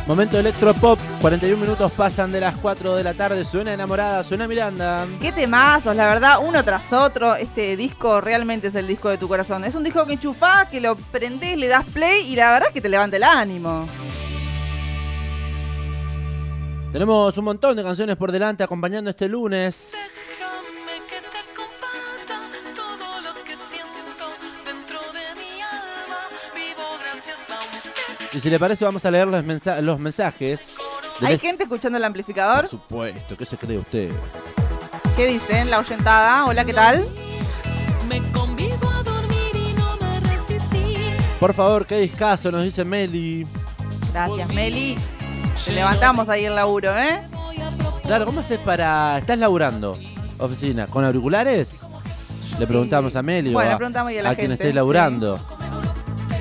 Momento 0.07 0.39
electropop, 0.39 0.97
41 1.21 1.61
minutos 1.61 1.91
pasan 1.91 2.31
de 2.31 2.39
las 2.39 2.55
4 2.57 2.95
de 2.95 3.03
la 3.03 3.13
tarde, 3.13 3.45
suena 3.45 3.75
enamorada, 3.75 4.23
suena 4.23 4.47
Miranda. 4.47 5.05
Qué 5.21 5.31
temazos, 5.31 5.95
la 5.95 6.07
verdad, 6.07 6.39
uno 6.41 6.63
tras 6.63 6.91
otro. 6.93 7.35
Este 7.35 7.77
disco 7.77 8.19
realmente 8.21 8.69
es 8.69 8.75
el 8.75 8.87
disco 8.87 9.07
de 9.09 9.19
tu 9.19 9.27
corazón. 9.27 9.63
Es 9.65 9.75
un 9.75 9.83
disco 9.83 10.07
que 10.07 10.13
enchufás, 10.13 10.67
que 10.69 10.81
lo 10.81 10.95
prendés, 10.95 11.55
le 11.55 11.67
das 11.67 11.85
play 11.91 12.25
y 12.27 12.35
la 12.35 12.53
verdad 12.53 12.69
es 12.69 12.73
que 12.73 12.81
te 12.81 12.89
levanta 12.89 13.17
el 13.17 13.23
ánimo. 13.23 13.85
Tenemos 16.91 17.37
un 17.37 17.45
montón 17.45 17.77
de 17.77 17.83
canciones 17.83 18.15
por 18.15 18.31
delante 18.31 18.63
acompañando 18.63 19.11
este 19.11 19.27
lunes. 19.29 19.93
Y 28.33 28.39
si 28.39 28.49
le 28.49 28.59
parece 28.59 28.83
vamos 28.83 29.05
a 29.05 29.11
leer 29.11 29.27
los, 29.27 29.43
mensa- 29.43 29.81
los 29.81 29.99
mensajes. 29.99 30.73
¿Hay 31.21 31.37
gente 31.37 31.63
escuchando 31.63 31.97
el 31.97 32.01
Por 32.01 32.07
amplificador? 32.07 32.67
supuesto, 32.67 33.37
¿qué 33.37 33.45
se 33.45 33.57
cree 33.57 33.77
usted? 33.77 34.09
¿Qué 35.15 35.27
dicen? 35.27 35.69
La 35.69 35.79
oyentada. 35.79 36.45
Hola, 36.45 36.65
¿qué 36.65 36.73
tal? 36.73 37.05
Me 38.09 38.19
convido 38.31 38.89
a 38.89 39.03
dormir 39.03 39.51
y 39.53 39.73
no 39.73 39.95
me 40.01 40.19
resistí. 40.21 40.95
Por 41.39 41.53
favor, 41.53 41.85
qué 41.85 41.99
discazo, 41.99 42.51
nos 42.51 42.63
dice 42.63 42.83
Meli. 42.83 43.45
Gracias, 44.11 44.53
Meli. 44.53 44.95
Te 45.63 45.71
levantamos 45.71 46.27
ahí 46.29 46.45
el 46.45 46.55
laburo, 46.55 46.97
¿eh? 46.97 47.21
Claro, 48.01 48.25
¿cómo 48.25 48.41
haces 48.41 48.59
para... 48.59 49.17
¿Estás 49.19 49.37
laburando? 49.37 49.97
Oficina, 50.39 50.87
¿con 50.87 51.05
auriculares? 51.05 51.79
Le 52.59 52.67
preguntamos 52.67 53.15
a 53.15 53.21
Meli 53.23 53.51
o 53.51 53.53
Bueno, 53.53 53.69
le 53.69 53.75
a, 53.75 53.77
preguntamos 53.77 54.09
ahí 54.09 54.17
a 54.17 54.23
la 54.23 54.35
quien 54.35 54.49
gente, 54.49 54.63
esté 54.65 54.73
laburando. 54.73 55.39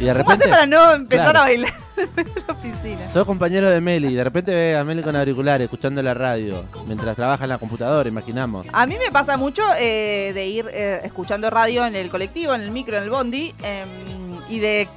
Y 0.03 0.07
de 0.07 0.15
¿Cómo 0.15 0.31
haces 0.33 0.49
para 0.49 0.67
no 0.67 0.95
empezar 0.95 1.31
Claro. 1.31 1.39
a 1.39 1.43
bailar 1.43 1.73
en 1.97 2.33
la 2.47 2.55
oficina? 2.55 3.09
Sos 3.13 3.25
compañero 3.25 3.71
de 3.71 3.81
Meli 3.81 4.09
y 4.09 4.15
de 4.15 4.25
repente 4.25 4.53
ve 4.53 4.77
a 4.77 4.83
Meli 4.83 5.01
con 5.03 5.15
auriculares, 5.15 5.65
escuchando 5.67 6.03
la 6.03 6.13
radio, 6.13 6.65
mientras 6.87 7.15
trabaja 7.15 7.45
en 7.45 7.51
la 7.51 7.59
computadora, 7.59 8.09
imaginamos. 8.09 8.67
A 8.73 8.85
mí 8.87 8.97
me 8.99 9.13
pasa 9.13 9.37
mucho 9.37 9.63
eh, 9.79 10.33
de 10.35 10.47
ir 10.47 10.67
eh, 10.73 11.01
escuchando 11.05 11.49
radio 11.51 11.87
en 11.87 11.95
el 11.95 12.11
colectivo, 12.11 12.53
en 12.55 12.63
el 12.63 12.73
micro, 12.73 12.97
en 12.97 13.05
el 13.05 13.11
bondi, 13.11 13.55
em, 13.63 13.89
y 14.49 14.59
de 14.59 14.89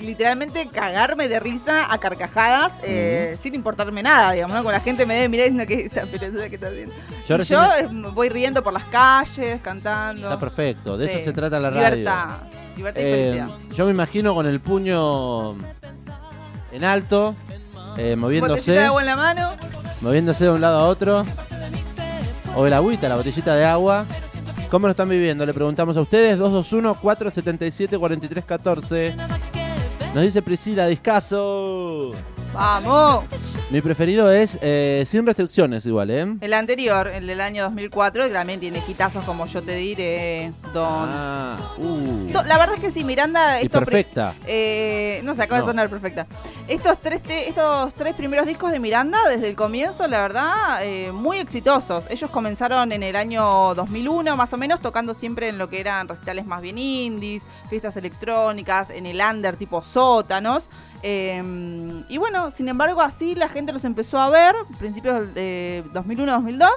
literalmente 0.00 0.68
cagarme 0.68 1.28
de 1.28 1.40
risa 1.40 1.92
a 1.92 1.98
carcajadas 1.98 2.72
eh, 2.84 3.36
sin 3.42 3.54
importarme 3.54 4.02
nada, 4.02 4.32
digamos, 4.32 4.56
¿no? 4.56 4.62
Con 4.62 4.72
la 4.72 4.80
gente 4.80 5.04
me 5.06 5.14
debe 5.14 5.28
mirar 5.30 5.46
diciendo 5.46 5.66
que 5.66 5.86
esta 5.86 6.02
pelotuda 6.06 6.48
que 6.48 6.54
está 6.56 6.68
haciendo. 6.68 6.94
Yo 7.28 7.38
yo 7.38 7.62
eh, 7.76 7.88
voy 8.12 8.28
riendo 8.28 8.62
por 8.62 8.72
las 8.72 8.84
calles, 8.84 9.60
cantando. 9.62 10.28
Está 10.28 10.38
perfecto, 10.38 10.96
de 10.96 11.08
Sí. 11.08 11.14
eso 11.16 11.24
se 11.24 11.32
trata 11.32 11.58
la 11.58 11.70
radio. 11.70 11.88
Libertad, 11.96 12.36
libertad 12.76 13.00
y 13.00 13.04
Eh, 13.04 13.30
felicidad. 13.32 13.48
yo 13.76 13.84
me 13.86 13.90
imagino 13.92 14.34
con 14.34 14.46
el 14.46 14.60
puño 14.60 15.52
en 16.72 16.84
alto, 16.84 17.34
eh, 17.96 18.14
Botellita 18.14 18.16
moviéndose, 18.16 18.72
de 18.72 18.84
agua 18.84 19.00
en 19.02 19.06
la 19.06 19.16
mano. 19.16 19.50
moviéndose 20.00 20.44
de 20.44 20.50
un 20.50 20.60
lado 20.60 20.78
a 20.80 20.88
otro. 20.88 21.24
O 22.56 22.66
el 22.66 22.72
agüita, 22.72 23.08
la 23.08 23.16
botellita 23.16 23.54
de 23.54 23.64
agua. 23.64 24.04
¿Cómo 24.70 24.86
lo 24.86 24.92
están 24.92 25.08
viviendo? 25.08 25.44
Le 25.46 25.52
preguntamos 25.54 25.96
a 25.96 26.00
ustedes. 26.00 26.38
221-477-4314. 26.38 29.14
Nos 30.14 30.22
dice 30.22 30.42
Priscila, 30.42 30.86
discaso. 30.86 32.12
¡Vamos! 32.54 33.24
Mi 33.70 33.80
preferido 33.80 34.30
es 34.30 34.58
eh, 34.62 35.04
sin 35.08 35.26
restricciones 35.26 35.84
igual, 35.86 36.08
¿eh? 36.10 36.36
El 36.40 36.52
anterior, 36.54 37.08
el 37.08 37.26
del 37.26 37.40
año 37.40 37.64
2004, 37.64 38.24
que 38.28 38.30
también 38.30 38.60
tiene 38.60 38.80
hitazos 38.86 39.24
como 39.24 39.46
yo 39.46 39.60
te 39.60 39.74
diré, 39.74 40.52
Don... 40.72 40.84
Ah, 41.10 41.72
uh. 41.78 42.28
La 42.46 42.56
verdad 42.58 42.76
es 42.76 42.80
que 42.80 42.90
sí, 42.92 43.02
Miranda... 43.02 43.60
Y 43.60 43.64
esto 43.64 43.80
perfecta. 43.80 44.34
Eh, 44.46 45.20
no 45.24 45.34
se 45.34 45.42
acaba 45.42 45.58
No. 45.60 45.66
de 45.66 45.70
sonar 45.72 45.88
perfecta. 45.90 46.26
Estos 46.68 47.00
tres, 47.00 47.22
te- 47.24 47.48
estos 47.48 47.92
tres 47.94 48.14
primeros 48.14 48.46
discos 48.46 48.70
de 48.70 48.78
Miranda, 48.78 49.18
desde 49.28 49.48
el 49.48 49.56
comienzo, 49.56 50.06
la 50.06 50.20
verdad, 50.20 50.84
eh, 50.84 51.10
muy 51.12 51.38
exitosos. 51.38 52.06
Ellos 52.08 52.30
comenzaron 52.30 52.92
en 52.92 53.02
el 53.02 53.16
año 53.16 53.74
2001, 53.74 54.36
más 54.36 54.52
o 54.52 54.56
menos, 54.56 54.80
tocando 54.80 55.12
siempre 55.12 55.48
en 55.48 55.58
lo 55.58 55.68
que 55.68 55.80
eran 55.80 56.06
recitales 56.06 56.46
más 56.46 56.62
bien 56.62 56.78
indies, 56.78 57.42
fiestas 57.68 57.96
electrónicas, 57.96 58.90
en 58.90 59.06
el 59.06 59.20
under 59.20 59.56
tipo 59.56 59.82
sótanos. 59.82 60.68
Eh, 61.06 62.02
y 62.08 62.16
bueno, 62.16 62.50
sin 62.50 62.66
embargo, 62.66 63.02
así 63.02 63.34
la 63.34 63.50
gente 63.50 63.74
los 63.74 63.84
empezó 63.84 64.18
a 64.18 64.30
ver, 64.30 64.54
principios 64.78 65.34
de 65.34 65.84
2001-2002. 65.92 66.68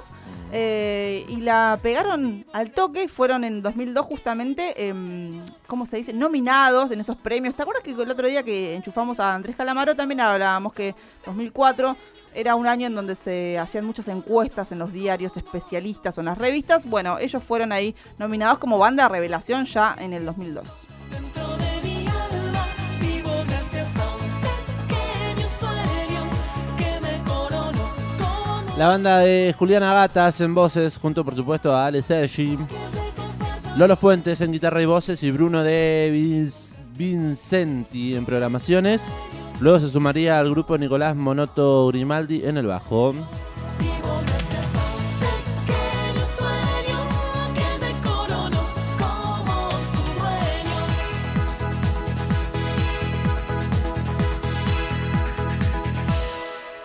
eh, 0.50 1.26
y 1.28 1.36
la 1.42 1.78
pegaron 1.82 2.46
al 2.54 2.70
toque 2.70 3.04
y 3.04 3.08
fueron 3.08 3.44
en 3.44 3.62
2002 3.62 4.06
justamente, 4.06 4.88
em, 4.88 5.42
¿cómo 5.66 5.84
se 5.84 5.98
dice? 5.98 6.12
Nominados 6.12 6.90
en 6.90 7.00
esos 7.00 7.16
premios. 7.16 7.54
¿Te 7.54 7.62
acuerdas 7.62 7.82
que 7.82 7.90
el 7.90 8.10
otro 8.10 8.26
día 8.26 8.42
que 8.42 8.74
enchufamos 8.74 9.20
a 9.20 9.34
Andrés 9.34 9.56
Calamaro 9.56 9.94
también 9.94 10.20
hablábamos 10.20 10.72
que 10.72 10.94
2004 11.26 11.96
era 12.34 12.54
un 12.54 12.66
año 12.66 12.86
en 12.86 12.94
donde 12.94 13.14
se 13.14 13.58
hacían 13.58 13.84
muchas 13.84 14.08
encuestas 14.08 14.72
en 14.72 14.78
los 14.78 14.92
diarios 14.92 15.36
especialistas 15.36 16.16
o 16.16 16.20
en 16.20 16.26
las 16.26 16.38
revistas? 16.38 16.86
Bueno, 16.86 17.18
ellos 17.18 17.42
fueron 17.42 17.72
ahí 17.72 17.94
nominados 18.18 18.58
como 18.58 18.78
banda 18.78 19.08
revelación 19.08 19.64
ya 19.66 19.96
en 19.98 20.12
el 20.12 20.24
2002. 20.24 20.68
La 28.78 28.86
banda 28.86 29.18
de 29.18 29.52
Juliana 29.58 29.92
Gatas 29.92 30.40
en 30.40 30.54
voces, 30.54 30.96
junto 30.96 31.24
por 31.24 31.34
supuesto 31.34 31.74
a 31.74 31.86
Ale 31.86 32.00
Sergi, 32.00 32.56
Lolo 33.76 33.96
Fuentes 33.96 34.40
en 34.40 34.52
guitarra 34.52 34.80
y 34.80 34.86
voces 34.86 35.20
y 35.24 35.32
Bruno 35.32 35.64
de 35.64 36.10
Vinc- 36.12 36.74
Vincenti 36.96 38.14
en 38.14 38.24
programaciones. 38.24 39.02
Luego 39.60 39.80
se 39.80 39.90
sumaría 39.90 40.38
al 40.38 40.50
grupo 40.50 40.78
Nicolás 40.78 41.16
Monoto 41.16 41.88
Grimaldi 41.88 42.44
en 42.44 42.56
el 42.56 42.66
bajo. 42.66 43.14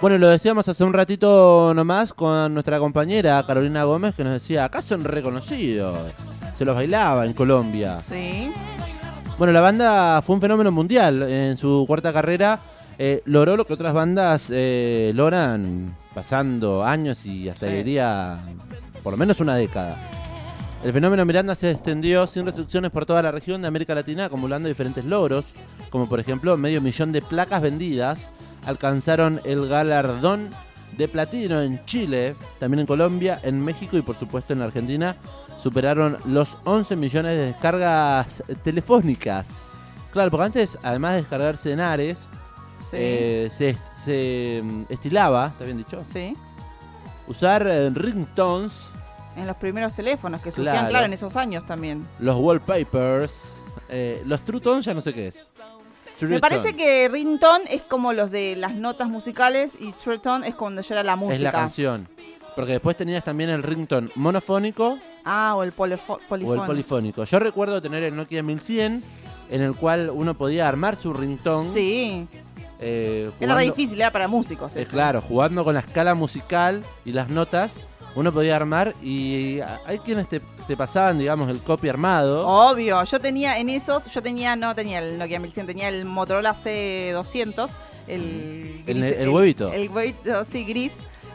Bueno, 0.04 0.18
lo 0.18 0.28
decíamos 0.28 0.68
hace 0.68 0.84
un 0.84 0.92
ratito 0.92 1.72
nomás 1.74 2.12
con 2.12 2.54
nuestra 2.54 2.78
compañera 2.78 3.42
Carolina 3.48 3.86
Gómez 3.86 4.13
que 4.16 4.26
nos 4.26 4.34
decía, 4.34 4.66
acá 4.66 4.82
son 4.82 5.06
reconocidos. 5.06 5.98
Se 6.58 6.66
los 6.66 6.76
bailaba 6.76 7.26
en 7.26 7.32
Colombia. 7.32 8.02
Sí. 8.02 8.52
Bueno, 9.38 9.54
la 9.54 9.62
banda 9.62 10.22
fue 10.22 10.36
un 10.36 10.42
fenómeno 10.42 10.74
mundial. 10.74 11.24
En 11.32 11.56
su 11.56 11.86
cuarta 11.88 12.12
carrera 12.12 12.60
eh, 12.98 13.22
logró 13.24 13.56
lo 13.56 13.66
que 13.66 13.72
otras 13.72 13.94
bandas 13.94 14.48
eh, 14.50 15.13
logran 15.16 15.96
pasando 16.13 16.84
años 16.84 17.26
y 17.26 17.48
hasta 17.48 17.70
Sí. 17.70 17.74
diría 17.76 18.42
por 19.04 19.13
lo 19.13 19.18
menos 19.18 19.39
una 19.39 19.56
década. 19.56 19.98
El 20.84 20.92
fenómeno 20.92 21.24
Miranda 21.24 21.56
se 21.56 21.72
extendió 21.72 22.28
sin 22.28 22.46
restricciones 22.46 22.92
por 22.92 23.06
toda 23.06 23.22
la 23.22 23.32
región 23.32 23.62
de 23.62 23.70
América 23.70 23.96
Latina, 23.96 24.26
acumulando 24.26 24.68
diferentes 24.68 25.06
logros, 25.06 25.46
como 25.89 26.10
por 26.10 26.20
ejemplo 26.20 26.58
medio 26.58 26.82
millón 26.82 27.13
de 27.13 27.22
placas 27.22 27.62
vendidas. 27.62 28.32
Alcanzaron 28.65 29.41
el 29.43 29.67
galardón 29.67 30.49
de 30.97 31.08
platino 31.08 31.62
en 31.62 31.84
Chile, 31.86 32.36
también 32.60 32.82
en 32.82 32.86
Colombia, 32.86 33.39
en 33.43 33.63
México 33.63 33.97
y 33.97 34.02
por 34.02 34.15
supuesto 34.15 34.54
en 34.54 34.62
Argentina. 34.62 35.15
Superaron 35.58 36.17
los 36.26 36.58
11 36.65 36.95
millones 36.95 37.38
de 37.38 37.45
descargas 37.47 38.43
telefónicas. 38.63 39.63
Claro, 40.12 40.30
porque 40.30 40.45
antes, 40.45 40.78
además 40.84 41.13
de 41.13 41.17
descargarse 41.21 41.71
en 41.71 41.80
Ares, 41.80 42.30
Sí. 42.91 42.97
eh, 42.99 43.49
se, 43.52 43.76
se, 43.93 44.62
mm, 44.63 44.84
estilaba, 44.89 45.47
¿está 45.47 45.63
bien 45.65 45.78
dicho? 45.78 46.04
sí. 46.04 46.36
Usar 47.28 47.65
eh, 47.67 47.89
ringtones, 47.89 48.89
En 49.36 49.47
los 49.47 49.56
primeros 49.56 49.93
teléfonos 49.93 50.41
que 50.41 50.52
surgían, 50.52 50.76
Claro. 50.76 50.89
claro, 50.89 51.06
en 51.08 51.13
esos 51.13 51.36
años 51.38 51.65
también. 51.65 52.06
los 52.19 52.36
wallpapers, 52.39 53.54
eh, 53.89 54.21
los 54.28 54.41
true 54.43 54.60
tones 54.62 54.86
ya 54.86 54.93
no 54.93 55.02
sé 55.02 55.12
qué 55.13 55.30
es. 55.30 55.47
Me 56.21 56.39
parece 56.39 56.76
que 56.76 57.10
ringtone 57.10 57.65
es 57.69 57.82
como 57.82 58.13
los 58.13 58.32
de 58.32 58.56
las 58.56 58.76
notas 58.76 59.10
musicales 59.10 59.71
y 59.80 59.91
true 59.93 60.19
tone 60.19 60.47
es 60.47 60.56
cuando 60.56 60.82
ya 60.82 60.95
era 60.95 61.04
la 61.04 61.15
música. 61.15 61.36
es 61.36 61.41
la 61.41 61.52
canción. 61.52 62.08
Porque 62.56 62.73
después 62.73 62.95
tenías 62.95 63.23
también 63.23 63.49
el 63.49 63.63
ringtone 63.63 64.10
monofónico 64.15 64.99
Ah, 65.26 65.54
o 65.56 65.63
el 65.63 65.73
polifo- 65.76 66.13
o 66.15 66.19
el 66.21 66.28
polifónico. 66.28 66.65
polifónico. 66.67 67.23
Yo 67.23 67.39
recuerdo 67.39 67.82
tener 67.82 68.04
el 68.04 68.15
Nokia 68.15 68.43
1100 68.43 69.04
en 69.49 69.62
el 69.62 69.73
cual 69.76 70.10
uno 70.13 70.34
podía 70.36 70.67
armar 70.67 70.95
su 70.97 71.13
ringtone. 71.13 71.69
Sí, 71.69 72.28
eh, 72.80 73.32
era 73.39 73.54
jugando- 73.56 73.73
difícil, 73.76 73.99
era 74.02 74.12
para 74.12 74.28
músicos. 74.28 74.76
Eh, 74.76 74.86
claro, 74.86 75.21
jugando 75.21 75.63
con 75.63 75.73
la 75.73 75.80
escala 75.80 76.13
musical 76.13 76.84
y 77.06 77.12
las 77.13 77.30
notas, 77.30 77.78
uno 78.15 78.32
podía 78.32 78.56
armar 78.56 78.93
y 79.02 79.60
hay 79.86 79.99
quienes 79.99 80.28
te, 80.30 80.39
te 80.67 80.78
pasaban, 80.78 81.17
digamos, 81.19 81.49
el 81.49 81.60
copy 81.62 81.89
armado. 81.89 82.47
Obvio, 82.47 83.04
yo 83.04 83.19
tenía 83.19 83.58
en 83.58 83.69
esos, 83.69 84.06
yo 84.12 84.21
tenía, 84.21 84.56
no 84.56 84.76
tenía 84.76 84.99
el 84.99 85.17
Nokia 85.17 85.39
1100, 85.39 85.65
tenía 85.65 85.89
el 85.89 86.06
Motorola 86.06 86.54
C200, 86.54 87.69
el, 88.08 88.84
el 88.88 89.30
huevito. 89.30 89.71
El 89.73 89.89
huevito, 89.89 90.45
sí, 90.45 90.63
gris, 90.63 90.93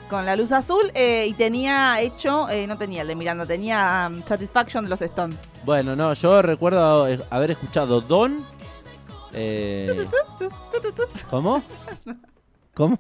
con 0.09 0.25
la 0.25 0.37
luz 0.37 0.53
azul, 0.53 0.91
eh, 0.95 1.27
y 1.29 1.35
tenía 1.35 2.01
hecho, 2.01 2.49
eh, 2.49 2.67
no 2.67 2.79
tenía 2.79 3.03
el 3.03 3.09
de 3.09 3.15
Miranda, 3.15 3.45
tenía 3.45 4.09
um, 4.11 4.23
Satisfaction 4.25 4.85
de 4.85 4.91
los 4.91 5.03
Stones. 5.03 5.37
Bueno, 5.65 5.97
no, 5.97 6.15
yo 6.15 6.41
recuerdo 6.43 7.09
eh, 7.09 7.19
haber 7.31 7.51
escuchado 7.51 8.01
Don. 8.01 8.45
eh, 9.35 10.07
¿Cómo? 11.29 11.63
¿Cómo? 12.75 12.99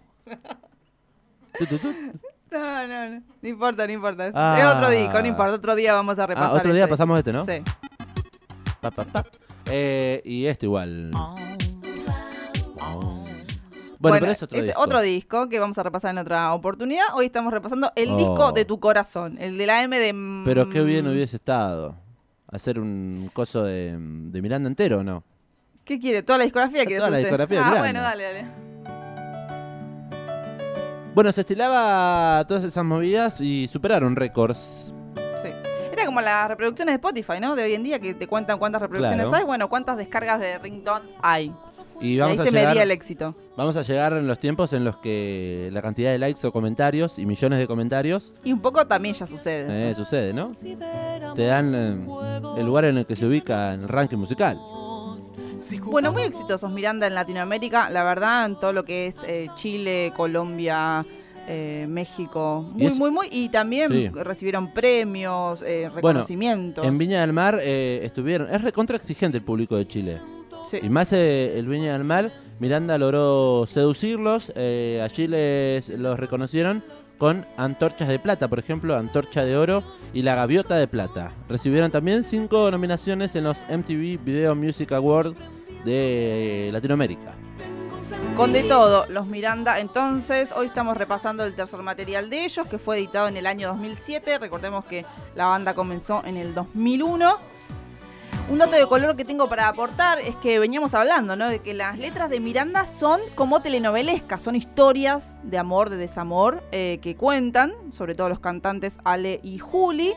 No, 2.50 2.86
no, 2.86 3.08
no, 3.10 3.22
no 3.42 3.48
importa, 3.48 3.86
no 3.86 3.92
importa, 3.92 4.26
es, 4.28 4.32
Ah. 4.34 4.56
es 4.58 4.66
otro 4.74 4.90
disco, 4.90 5.20
no 5.20 5.26
importa, 5.26 5.52
otro 5.54 5.74
día 5.74 5.92
vamos 5.94 6.18
a 6.18 6.26
repasar 6.26 6.50
Ah, 6.50 6.54
otro 6.54 6.72
día 6.72 6.84
ese. 6.84 6.90
pasamos 6.90 7.18
este, 7.18 7.32
¿no? 7.32 7.44
Sí. 7.44 7.62
Pa, 8.80 8.90
pa, 8.90 9.04
pa. 9.04 9.24
Eh, 9.66 10.22
y 10.24 10.46
este 10.46 10.66
igual. 10.66 11.10
Bueno, 14.00 14.18
pero 14.20 14.30
es 14.32 14.42
otro 14.42 14.62
disco. 14.62 14.80
otro 14.80 15.00
disco 15.00 15.48
que 15.48 15.58
vamos 15.58 15.76
a 15.76 15.82
repasar 15.82 16.12
en 16.12 16.18
otra 16.18 16.54
oportunidad. 16.54 17.04
Hoy 17.14 17.26
estamos 17.26 17.52
repasando 17.52 17.92
el 17.96 18.10
Oh. 18.10 18.16
disco 18.16 18.52
de 18.52 18.64
tu 18.64 18.78
corazón, 18.78 19.36
el 19.40 19.58
de 19.58 19.66
la 19.66 19.82
M 19.82 19.98
de... 19.98 20.42
Pero 20.44 20.68
qué 20.68 20.82
bien 20.84 21.08
hubiese 21.08 21.36
estado. 21.36 21.96
Hacer 22.50 22.78
un 22.78 23.28
coso 23.32 23.64
de, 23.64 23.96
de 23.98 24.40
Miranda 24.42 24.68
entero, 24.68 24.98
¿o 24.98 25.02
¿no? 25.02 25.24
¿Qué 25.84 25.98
quiere? 25.98 26.22
¿Toda 26.22 26.38
la 26.38 26.44
discografía? 26.44 26.84
Toda 26.84 26.98
la 27.10 27.16
usted? 27.16 27.18
discografía 27.18 27.58
de 27.58 27.62
Ah, 27.64 27.66
Miranda. 27.70 27.80
bueno, 27.82 28.00
dale, 28.02 28.22
dale. 28.22 28.67
Bueno, 31.18 31.32
se 31.32 31.40
estilaba 31.40 32.44
todas 32.46 32.62
esas 32.62 32.84
movidas 32.84 33.40
y 33.40 33.66
superaron 33.66 34.14
récords. 34.14 34.94
Sí. 35.42 35.48
Era 35.92 36.04
como 36.06 36.20
las 36.20 36.46
reproducciones 36.46 36.92
de 36.92 36.94
Spotify, 36.94 37.40
¿no? 37.40 37.56
De 37.56 37.64
hoy 37.64 37.74
en 37.74 37.82
día, 37.82 37.98
que 37.98 38.14
te 38.14 38.28
cuentan 38.28 38.56
cuántas 38.60 38.80
reproducciones 38.80 39.24
Claro. 39.26 39.36
hay. 39.36 39.44
Bueno, 39.44 39.68
cuántas 39.68 39.96
descargas 39.96 40.38
de 40.38 40.58
Ringtone 40.58 41.06
hay. 41.20 41.52
Y 42.00 42.12
Y 42.12 42.18
vamos 42.20 42.34
ahí 42.34 42.38
a 42.38 42.44
se 42.44 42.50
llegar, 42.52 42.68
medía 42.68 42.82
el 42.84 42.92
éxito. 42.92 43.34
vamos 43.56 43.74
a 43.74 43.82
llegar 43.82 44.12
en 44.12 44.28
los 44.28 44.38
tiempos 44.38 44.72
en 44.72 44.84
los 44.84 44.98
que 44.98 45.70
la 45.72 45.82
cantidad 45.82 46.12
de 46.12 46.18
likes 46.18 46.46
o 46.46 46.52
comentarios 46.52 47.18
y 47.18 47.26
millones 47.26 47.58
de 47.58 47.66
comentarios 47.66 48.32
Y 48.44 48.52
un 48.52 48.60
poco 48.60 48.86
también 48.86 49.16
ya 49.16 49.26
sucede. 49.26 49.90
eh, 49.90 49.94
sucede, 49.96 50.32
¿no? 50.32 50.52
Te 51.34 51.46
dan 51.46 51.74
eh, 51.74 52.06
el 52.58 52.64
lugar 52.64 52.84
en 52.84 52.96
el 52.96 53.06
que 53.06 53.16
se 53.16 53.26
ubica 53.26 53.74
en 53.74 53.82
el 53.82 53.88
ranking 53.88 54.18
musical. 54.18 54.56
Bueno, 55.90 56.12
muy 56.12 56.22
exitosos 56.22 56.70
Miranda 56.70 57.06
en 57.06 57.14
Latinoamérica, 57.14 57.90
la 57.90 58.04
verdad, 58.04 58.46
en 58.46 58.56
todo 58.56 58.72
lo 58.72 58.84
que 58.84 59.06
es 59.08 59.16
eh, 59.26 59.48
Chile, 59.56 60.12
Colombia, 60.16 61.04
eh, 61.46 61.86
México. 61.88 62.68
Muy, 62.72 62.86
es- 62.86 62.96
muy, 62.98 63.10
muy. 63.10 63.28
Y 63.30 63.48
también 63.48 63.90
Sí. 63.92 64.08
recibieron 64.08 64.72
premios, 64.72 65.62
eh, 65.62 65.82
Bueno, 65.84 65.94
reconocimientos. 65.96 66.86
En 66.86 66.98
Viña 66.98 67.20
del 67.22 67.32
Mar 67.32 67.58
eh, 67.62 68.00
estuvieron. 68.02 68.52
Es 68.54 68.62
recontra 68.62 68.96
exigente 68.96 69.38
el 69.38 69.44
público 69.44 69.76
de 69.76 69.86
Chile. 69.88 70.18
Sí. 70.70 70.78
Y 70.82 70.88
más 70.90 71.12
eh, 71.12 71.58
el 71.58 71.66
Viña 71.66 71.92
del 71.94 72.04
Mar, 72.04 72.30
Miranda 72.60 72.98
logró 72.98 73.64
seducirlos. 73.66 74.52
eh, 74.56 75.00
allí 75.02 75.26
les 75.26 75.88
los 75.90 76.18
reconocieron 76.18 76.82
con 77.16 77.46
antorchas 77.56 78.06
de 78.08 78.18
plata, 78.18 78.46
por 78.48 78.58
ejemplo, 78.60 78.96
antorcha 78.96 79.44
de 79.44 79.56
oro 79.56 79.82
y 80.14 80.22
la 80.22 80.34
gaviota 80.36 80.76
de 80.76 80.86
plata. 80.86 81.32
Recibieron 81.48 81.90
también 81.90 82.22
cinco 82.22 82.70
nominaciones 82.70 83.34
en 83.34 83.44
los 83.44 83.64
MTV 83.68 84.18
Video 84.24 84.54
Music 84.54 84.92
Awards 84.92 85.34
de 85.88 86.70
Latinoamérica. 86.72 87.34
Con 88.36 88.52
de 88.52 88.62
todo, 88.62 89.06
los 89.08 89.26
Miranda. 89.26 89.80
Entonces, 89.80 90.52
hoy 90.56 90.66
estamos 90.68 90.96
repasando 90.96 91.44
el 91.44 91.54
tercer 91.54 91.82
material 91.82 92.30
de 92.30 92.44
ellos, 92.44 92.66
que 92.68 92.78
fue 92.78 92.98
editado 92.98 93.26
en 93.28 93.36
el 93.36 93.46
año 93.46 93.68
2007. 93.68 94.38
Recordemos 94.38 94.84
que 94.84 95.04
la 95.34 95.46
banda 95.46 95.74
comenzó 95.74 96.22
en 96.24 96.36
el 96.36 96.54
2001. 96.54 97.36
Un 98.50 98.58
dato 98.58 98.76
de 98.76 98.86
color 98.86 99.16
que 99.16 99.24
tengo 99.24 99.48
para 99.48 99.68
aportar 99.68 100.18
es 100.20 100.34
que 100.36 100.58
veníamos 100.58 100.94
hablando, 100.94 101.36
¿no? 101.36 101.48
De 101.48 101.58
que 101.58 101.74
las 101.74 101.98
letras 101.98 102.30
de 102.30 102.40
Miranda 102.40 102.86
son 102.86 103.20
como 103.34 103.60
telenovelescas, 103.60 104.42
son 104.42 104.56
historias 104.56 105.30
de 105.42 105.58
amor, 105.58 105.90
de 105.90 105.96
desamor, 105.96 106.62
eh, 106.72 106.98
que 107.02 107.14
cuentan, 107.14 107.74
sobre 107.92 108.14
todo 108.14 108.28
los 108.28 108.40
cantantes 108.40 108.98
Ale 109.04 109.40
y 109.42 109.58
Juli. 109.58 110.14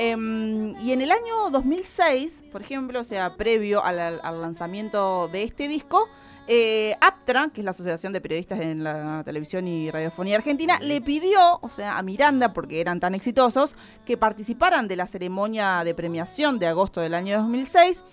Em, 0.00 0.80
y 0.80 0.92
en 0.92 1.00
el 1.00 1.10
año 1.10 1.50
2006, 1.50 2.44
por 2.52 2.62
ejemplo, 2.62 3.00
o 3.00 3.04
sea, 3.04 3.36
previo 3.36 3.84
al, 3.84 3.98
al 3.98 4.40
lanzamiento 4.40 5.26
de 5.26 5.42
este 5.42 5.66
disco, 5.66 6.08
eh, 6.46 6.96
APTRA, 7.00 7.50
que 7.52 7.60
es 7.60 7.64
la 7.64 7.72
Asociación 7.72 8.12
de 8.12 8.20
Periodistas 8.20 8.60
en 8.60 8.84
la 8.84 9.22
Televisión 9.24 9.66
y 9.66 9.90
Radiofonía 9.90 10.36
Argentina, 10.36 10.78
le 10.80 11.00
pidió, 11.00 11.58
o 11.60 11.68
sea, 11.68 11.98
a 11.98 12.02
Miranda, 12.02 12.54
porque 12.54 12.80
eran 12.80 13.00
tan 13.00 13.16
exitosos, 13.16 13.74
que 14.06 14.16
participaran 14.16 14.86
de 14.86 14.94
la 14.94 15.08
ceremonia 15.08 15.82
de 15.84 15.94
premiación 15.94 16.60
de 16.60 16.68
agosto 16.68 17.00
del 17.00 17.14
año 17.14 17.36
2006, 17.38 18.04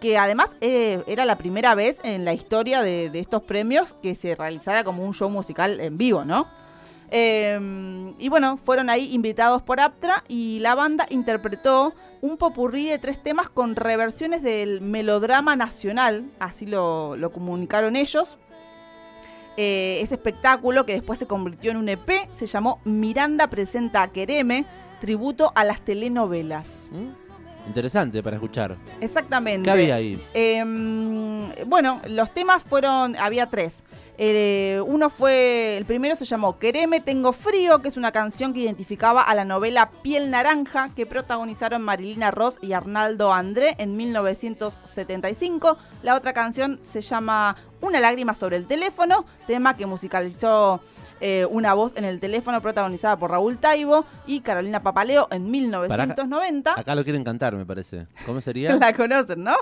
que 0.00 0.18
además 0.18 0.56
eh, 0.60 1.04
era 1.06 1.24
la 1.24 1.38
primera 1.38 1.76
vez 1.76 2.00
en 2.02 2.24
la 2.24 2.34
historia 2.34 2.82
de, 2.82 3.10
de 3.10 3.20
estos 3.20 3.44
premios 3.44 3.94
que 4.02 4.16
se 4.16 4.34
realizara 4.34 4.82
como 4.82 5.04
un 5.04 5.14
show 5.14 5.30
musical 5.30 5.78
en 5.78 5.96
vivo, 5.96 6.24
¿no? 6.24 6.48
Eh, 7.14 8.14
y 8.18 8.28
bueno, 8.30 8.58
fueron 8.64 8.88
ahí 8.88 9.12
invitados 9.12 9.60
por 9.60 9.80
Aptra 9.80 10.24
y 10.28 10.60
la 10.60 10.74
banda 10.74 11.06
interpretó 11.10 11.94
un 12.22 12.38
popurrí 12.38 12.88
de 12.88 12.98
tres 12.98 13.22
temas 13.22 13.50
con 13.50 13.76
reversiones 13.76 14.42
del 14.42 14.80
melodrama 14.80 15.54
nacional, 15.54 16.30
así 16.40 16.64
lo, 16.64 17.16
lo 17.16 17.30
comunicaron 17.30 17.96
ellos. 17.96 18.38
Eh, 19.58 19.98
ese 20.00 20.14
espectáculo 20.14 20.86
que 20.86 20.94
después 20.94 21.18
se 21.18 21.26
convirtió 21.26 21.70
en 21.70 21.76
un 21.76 21.88
EP 21.90 22.10
se 22.32 22.46
llamó 22.46 22.80
Miranda 22.84 23.48
presenta 23.48 24.02
a 24.02 24.08
Quereme, 24.08 24.64
tributo 24.98 25.52
a 25.54 25.64
las 25.64 25.82
telenovelas. 25.82 26.86
¿Mm? 26.90 27.66
Interesante 27.68 28.22
para 28.22 28.36
escuchar. 28.36 28.76
Exactamente. 29.00 29.64
¿Qué 29.64 29.70
había 29.70 29.94
ahí? 29.96 30.20
Em, 30.32 31.50
bueno, 31.66 32.00
los 32.08 32.32
temas 32.32 32.62
fueron, 32.62 33.14
había 33.16 33.46
tres. 33.50 33.82
Eh, 34.24 34.80
uno 34.86 35.10
fue, 35.10 35.76
el 35.76 35.84
primero 35.84 36.14
se 36.14 36.24
llamó 36.24 36.56
Quereme, 36.60 37.00
Tengo 37.00 37.32
Frío, 37.32 37.82
que 37.82 37.88
es 37.88 37.96
una 37.96 38.12
canción 38.12 38.54
que 38.54 38.60
identificaba 38.60 39.20
a 39.20 39.34
la 39.34 39.44
novela 39.44 39.90
Piel 39.90 40.30
Naranja, 40.30 40.90
que 40.94 41.06
protagonizaron 41.06 41.82
Marilina 41.82 42.30
Ross 42.30 42.60
y 42.62 42.72
Arnaldo 42.72 43.32
André 43.32 43.74
en 43.78 43.96
1975. 43.96 45.76
La 46.04 46.14
otra 46.14 46.32
canción 46.34 46.78
se 46.82 47.00
llama 47.00 47.56
Una 47.80 47.98
lágrima 47.98 48.34
sobre 48.34 48.58
el 48.58 48.68
teléfono, 48.68 49.24
tema 49.48 49.76
que 49.76 49.86
musicalizó 49.86 50.80
eh, 51.24 51.46
una 51.46 51.72
voz 51.74 51.92
en 51.94 52.04
el 52.04 52.18
teléfono 52.18 52.60
protagonizada 52.60 53.16
por 53.16 53.30
Raúl 53.30 53.56
Taibo 53.56 54.04
y 54.26 54.40
Carolina 54.40 54.82
Papaleo 54.82 55.28
en 55.30 55.48
1990. 55.52 56.74
Acá 56.76 56.96
lo 56.96 57.04
quieren 57.04 57.22
cantar, 57.22 57.54
me 57.54 57.64
parece. 57.64 58.08
¿Cómo 58.26 58.40
sería? 58.40 58.74
La 58.80 58.92
conocen, 58.92 59.44
¿no? 59.44 59.54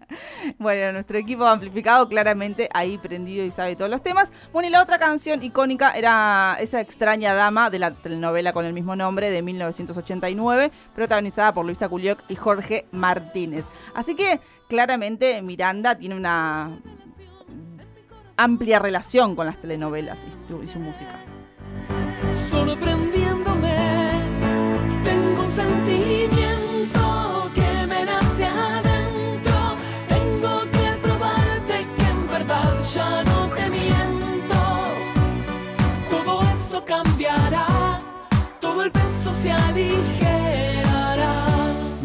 bueno, 0.58 0.92
nuestro 0.92 1.16
equipo 1.16 1.46
amplificado 1.46 2.06
claramente 2.10 2.68
ahí 2.74 2.98
prendido 2.98 3.42
y 3.42 3.50
sabe 3.50 3.74
todos 3.74 3.90
los 3.90 4.02
temas. 4.02 4.30
Bueno, 4.52 4.68
y 4.68 4.70
la 4.70 4.82
otra 4.82 4.98
canción 4.98 5.42
icónica 5.42 5.92
era 5.92 6.58
esa 6.60 6.82
extraña 6.82 7.32
dama 7.32 7.70
de 7.70 7.78
la 7.78 7.92
telenovela 7.92 8.52
con 8.52 8.66
el 8.66 8.74
mismo 8.74 8.94
nombre 8.94 9.30
de 9.30 9.40
1989, 9.40 10.70
protagonizada 10.94 11.54
por 11.54 11.64
Luisa 11.64 11.88
Culioc 11.88 12.22
y 12.28 12.34
Jorge 12.34 12.84
Martínez. 12.92 13.64
Así 13.94 14.14
que 14.14 14.40
claramente 14.68 15.40
Miranda 15.40 15.94
tiene 15.96 16.16
una 16.16 16.78
amplia 18.38 18.78
relación 18.78 19.36
con 19.36 19.46
las 19.46 19.58
telenovelas 19.58 20.18
y 20.26 20.68
su, 20.72 20.78
música. 20.78 21.20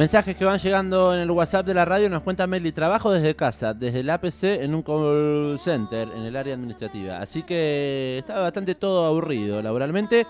Mensajes 0.03 0.35
que 0.35 0.43
van 0.43 0.59
llegando 0.59 1.13
en 1.13 1.21
el 1.21 1.31
WhatsApp 1.31 1.65
de 1.65 1.73
la 1.73 1.85
radio 1.85 2.09
nos 2.09 2.23
cuenta 2.23 2.45
Meli, 2.45 2.73
trabajo 2.73 3.09
desde 3.09 3.37
casa, 3.37 3.73
desde 3.73 4.01
el 4.01 4.09
APC 4.09 4.43
en 4.61 4.75
un 4.75 4.83
call 4.83 5.57
center 5.57 6.09
en 6.13 6.23
el 6.23 6.35
área 6.35 6.55
administrativa. 6.55 7.19
Así 7.19 7.43
que 7.43 8.17
está 8.17 8.41
bastante 8.41 8.75
todo 8.75 9.05
aburrido 9.05 9.61
laboralmente. 9.61 10.27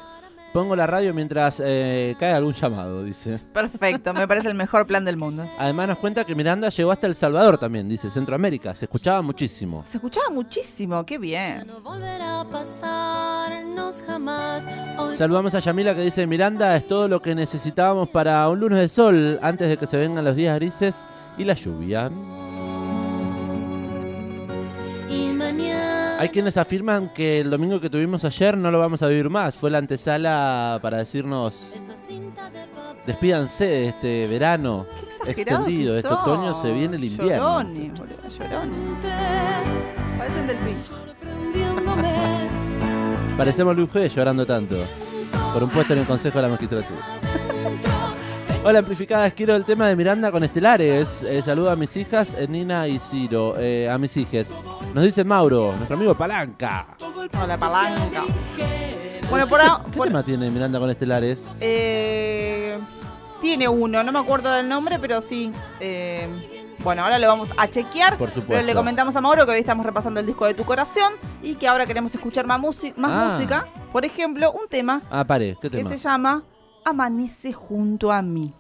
Pongo 0.54 0.76
la 0.76 0.86
radio 0.86 1.16
mientras 1.16 1.60
eh, 1.66 2.16
cae 2.20 2.32
algún 2.32 2.54
llamado, 2.54 3.04
dice. 3.04 3.40
Perfecto, 3.52 4.14
me 4.14 4.28
parece 4.28 4.50
el 4.50 4.54
mejor 4.54 4.86
plan 4.86 5.04
del 5.04 5.18
mundo. 5.18 5.50
Además 5.58 5.88
nos 5.88 5.98
cuenta 5.98 6.24
que 6.24 6.36
Miranda 6.36 6.70
llegó 6.70 6.92
hasta 6.92 7.08
El 7.08 7.16
Salvador 7.16 7.58
también, 7.58 7.90
dice, 7.90 8.12
Centroamérica. 8.12 8.76
Se 8.76 8.86
escuchaba 8.86 9.24
muchísimo. 9.24 9.84
Se 9.88 9.98
escuchaba 9.98 10.30
muchísimo, 10.30 11.04
qué 11.08 11.18
bien. 11.18 11.66
No 11.66 11.82
volverá 11.82 12.42
a 12.42 12.46
pasarnos 12.46 14.04
jamás. 14.06 14.64
Hoy 15.00 15.18
Saludamos 15.18 15.56
a 15.56 15.60
Yamila 15.60 15.96
que 15.96 16.02
dice, 16.02 16.28
Miranda 16.28 16.78
es 16.78 16.88
todo 16.88 17.08
lo 17.08 17.20
que 17.20 17.34
necesitábamos 17.34 18.10
para 18.10 18.48
un 18.48 18.60
lunes 18.60 18.78
de 18.78 18.90
sol 18.90 19.40
antes 19.42 19.68
de 19.68 19.78
que 19.78 19.88
se 19.88 19.98
vengan 19.98 20.24
los 20.24 20.36
días 20.36 20.56
grises 20.60 21.08
y 21.36 21.46
la 21.46 21.56
lluvia. 21.56 22.12
Hay 26.24 26.30
quienes 26.30 26.56
afirman 26.56 27.10
que 27.10 27.42
el 27.42 27.50
domingo 27.50 27.82
que 27.82 27.90
tuvimos 27.90 28.24
ayer 28.24 28.58
no 28.58 28.72
lo 28.72 28.80
vamos 28.80 29.02
a 29.02 29.10
vivir 29.10 29.30
más. 29.30 29.56
Fue 29.56 29.70
la 29.70 29.80
antesala 29.80 30.80
para 30.82 31.00
decirnos, 31.00 31.74
despídanse 33.06 33.66
de 33.66 33.88
este 33.90 34.28
verano 34.28 34.86
Qué 35.26 35.32
extendido. 35.32 35.98
Este 35.98 36.08
otoño 36.08 36.62
se 36.62 36.72
viene 36.72 36.96
el 36.96 37.04
invierno. 37.04 37.62
Llorones, 37.62 37.92
boludo, 38.00 38.16
llorones. 38.40 39.06
Parecen 40.18 40.48
del 40.48 40.58
pincho. 40.60 40.94
Parecemos 43.38 43.76
Luis 43.76 43.94
G 43.94 44.08
llorando 44.08 44.46
tanto 44.46 44.78
por 45.52 45.62
un 45.62 45.70
puesto 45.72 45.92
en 45.92 46.00
el 46.00 46.06
Consejo 46.06 46.38
de 46.38 46.42
la 46.44 46.48
Magistratura. 46.48 47.02
Hola 48.66 48.80
amplificadas, 48.80 49.34
quiero 49.34 49.56
el 49.56 49.66
tema 49.66 49.88
de 49.90 49.96
Miranda 49.96 50.32
con 50.32 50.42
estelares. 50.44 51.22
Eh, 51.24 51.42
saludo 51.42 51.70
a 51.70 51.76
mis 51.76 51.96
hijas, 51.98 52.34
eh, 52.38 52.48
Nina 52.48 52.88
y 52.88 52.98
Ciro, 52.98 53.56
eh, 53.58 53.90
a 53.90 53.98
mis 53.98 54.16
hijes. 54.16 54.50
Nos 54.94 55.04
dice 55.04 55.24
Mauro, 55.26 55.74
nuestro 55.76 55.98
amigo 55.98 56.16
Palanca. 56.16 56.88
Hola, 57.42 57.58
palanca. 57.58 58.24
Bueno, 59.30 59.48
por, 59.48 59.60
ahora- 59.60 59.82
¿Qué 59.92 59.98
por- 59.98 60.08
tema 60.08 60.24
tiene 60.24 60.50
Miranda 60.50 60.80
con 60.80 60.90
estelares? 60.90 61.46
eh, 61.60 62.78
tiene 63.42 63.68
uno, 63.68 64.02
no 64.02 64.12
me 64.14 64.20
acuerdo 64.20 64.50
del 64.52 64.70
nombre, 64.70 64.98
pero 65.00 65.20
sí. 65.20 65.52
eh, 65.82 66.30
bueno, 66.80 67.04
ahora 67.04 67.20
lo 67.20 67.28
vamos 67.28 67.50
a 67.58 67.68
chequear. 67.70 68.18
Por 68.18 68.30
supuesto. 68.30 68.54
Pero 68.54 68.62
le 68.66 68.74
comentamos 68.74 69.16
a 69.18 69.22
Mauro 69.22 69.46
que 69.46 69.52
hoy 69.52 69.60
estamos 69.60 69.86
repasando 69.86 70.20
el 70.22 70.26
disco 70.26 70.46
de 70.46 70.54
tu 70.54 70.64
corazón 70.64 71.14
y 71.42 71.56
que 71.56 71.68
ahora 71.68 71.86
queremos 71.86 72.14
escuchar 72.16 72.46
más, 72.46 72.60
más 72.60 73.12
Ah. 73.14 73.30
música. 73.32 73.68
Por 73.92 74.06
ejemplo, 74.06 74.52
un 74.54 74.68
tema 74.70 75.02
Ah, 75.10 75.26
pare, 75.26 75.58
¿qué 75.62 75.70
que 75.70 75.78
tema? 75.78 75.90
se 75.90 75.98
llama 75.98 76.44
Amanece 76.86 77.54
junto 77.54 78.12
a 78.12 78.22
mí. 78.22 78.54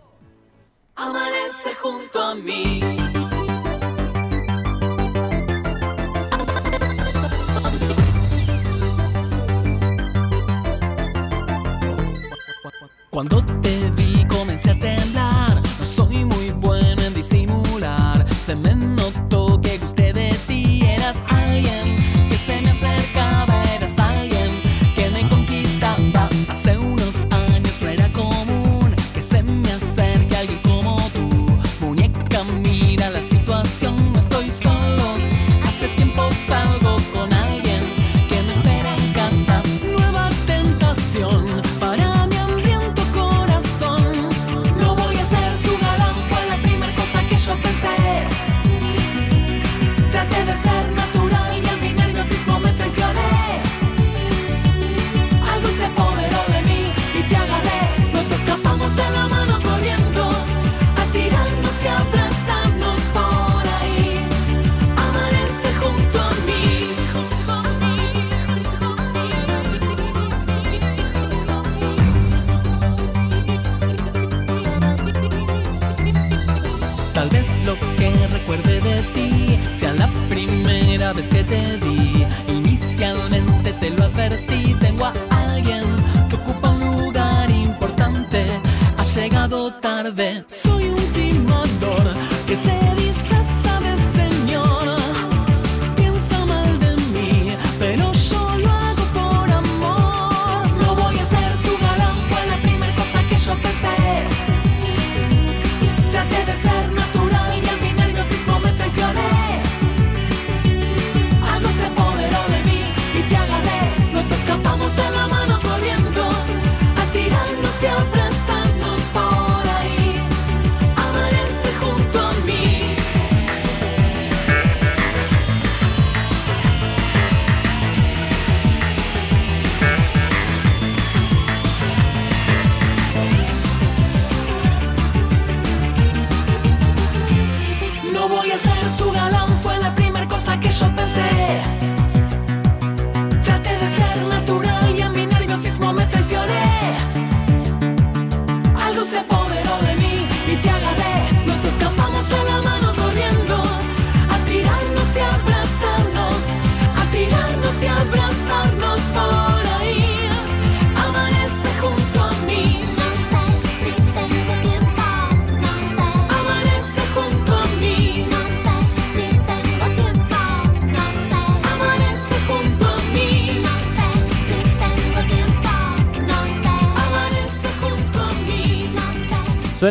Amanece 0.95 1.75
junto 1.81 2.23
a 2.23 2.35
mí. 2.35 2.79
Cuando 13.09 13.43
te 13.61 13.91
vi 13.91 14.25
comencé 14.27 14.71
a 14.71 14.79
temblar, 14.79 15.61
no 15.79 15.85
soy 15.85 16.23
muy 16.25 16.51
bueno 16.51 17.01
en 17.01 17.13
disimular. 17.13 18.27
Se 18.29 18.55
me 18.55 18.73
notó 18.73 19.59
que 19.61 19.77
gusté 19.79 20.13
de 20.13 20.29
ti, 20.47 20.81
eras 20.85 21.21
alguien 21.27 21.97
que 22.29 22.37
se 22.37 22.61
me 22.61 22.71
acercaba, 22.71 23.62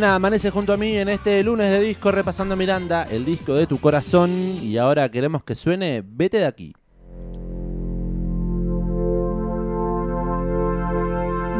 Amanece 0.04 0.50
junto 0.50 0.72
a 0.72 0.76
mí 0.76 0.96
en 0.96 1.08
este 1.08 1.44
lunes 1.44 1.70
de 1.70 1.80
disco 1.80 2.10
repasando 2.10 2.56
Miranda, 2.56 3.04
el 3.04 3.24
disco 3.24 3.54
de 3.54 3.68
tu 3.68 3.78
corazón. 3.78 4.58
Y 4.60 4.76
ahora 4.76 5.08
queremos 5.08 5.44
que 5.44 5.54
suene 5.54 6.02
Vete 6.04 6.38
de 6.38 6.46
aquí. 6.46 6.74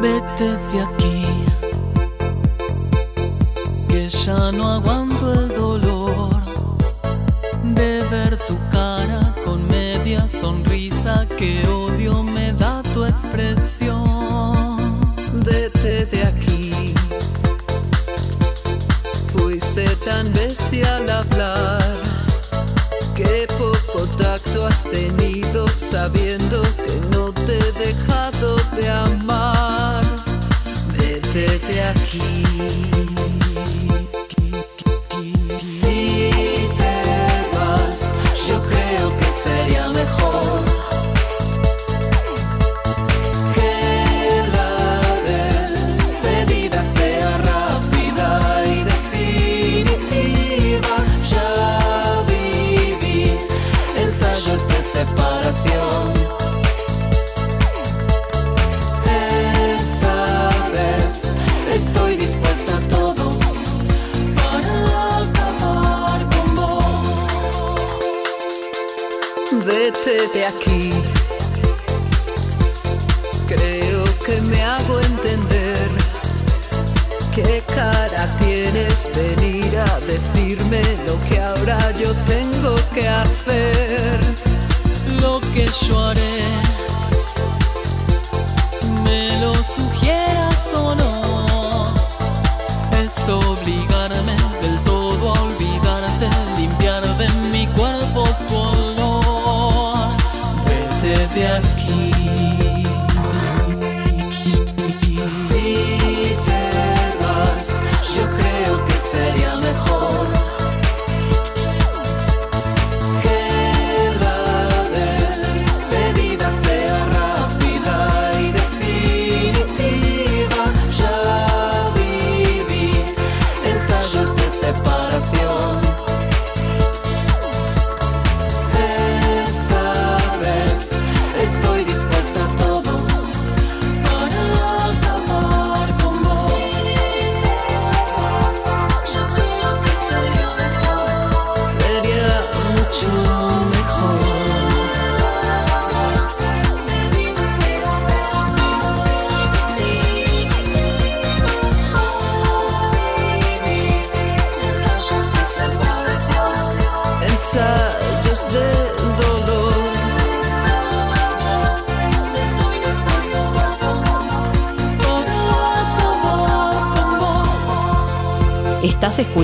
Vete 0.01 0.57
de 0.73 0.81
aquí, 0.81 1.25
que 3.87 4.09
ya 4.09 4.51
no 4.51 4.73
aguanto 4.73 5.31
el 5.31 5.47
dolor 5.47 6.43
de 7.63 8.03
ver 8.11 8.37
tu 8.45 8.57
cara 8.69 9.33
con 9.45 9.65
media 9.69 10.27
sonrisa, 10.27 11.25
que 11.37 11.65
odio 11.69 12.21
me 12.21 12.51
da 12.51 12.83
tu 12.93 13.05
expresión. 13.05 14.99
Vete 15.45 16.05
de 16.07 16.23
aquí. 16.23 16.72
Fuiste 19.73 19.95
tan 20.05 20.31
bestia 20.33 20.97
al 20.97 21.09
hablar. 21.09 21.97
Qué 23.15 23.47
poco 23.57 24.05
tacto 24.17 24.67
has 24.67 24.83
tenido 24.83 25.67
sabiendo 25.91 26.61
que 26.61 27.01
no 27.11 27.33
te 27.33 27.57
he 27.57 27.71
dejado 27.71 28.57
de 28.75 28.89
amar. 28.89 30.03
Vete 30.95 31.57
de 31.59 31.81
aquí. 31.81 32.43
Si 35.59 36.29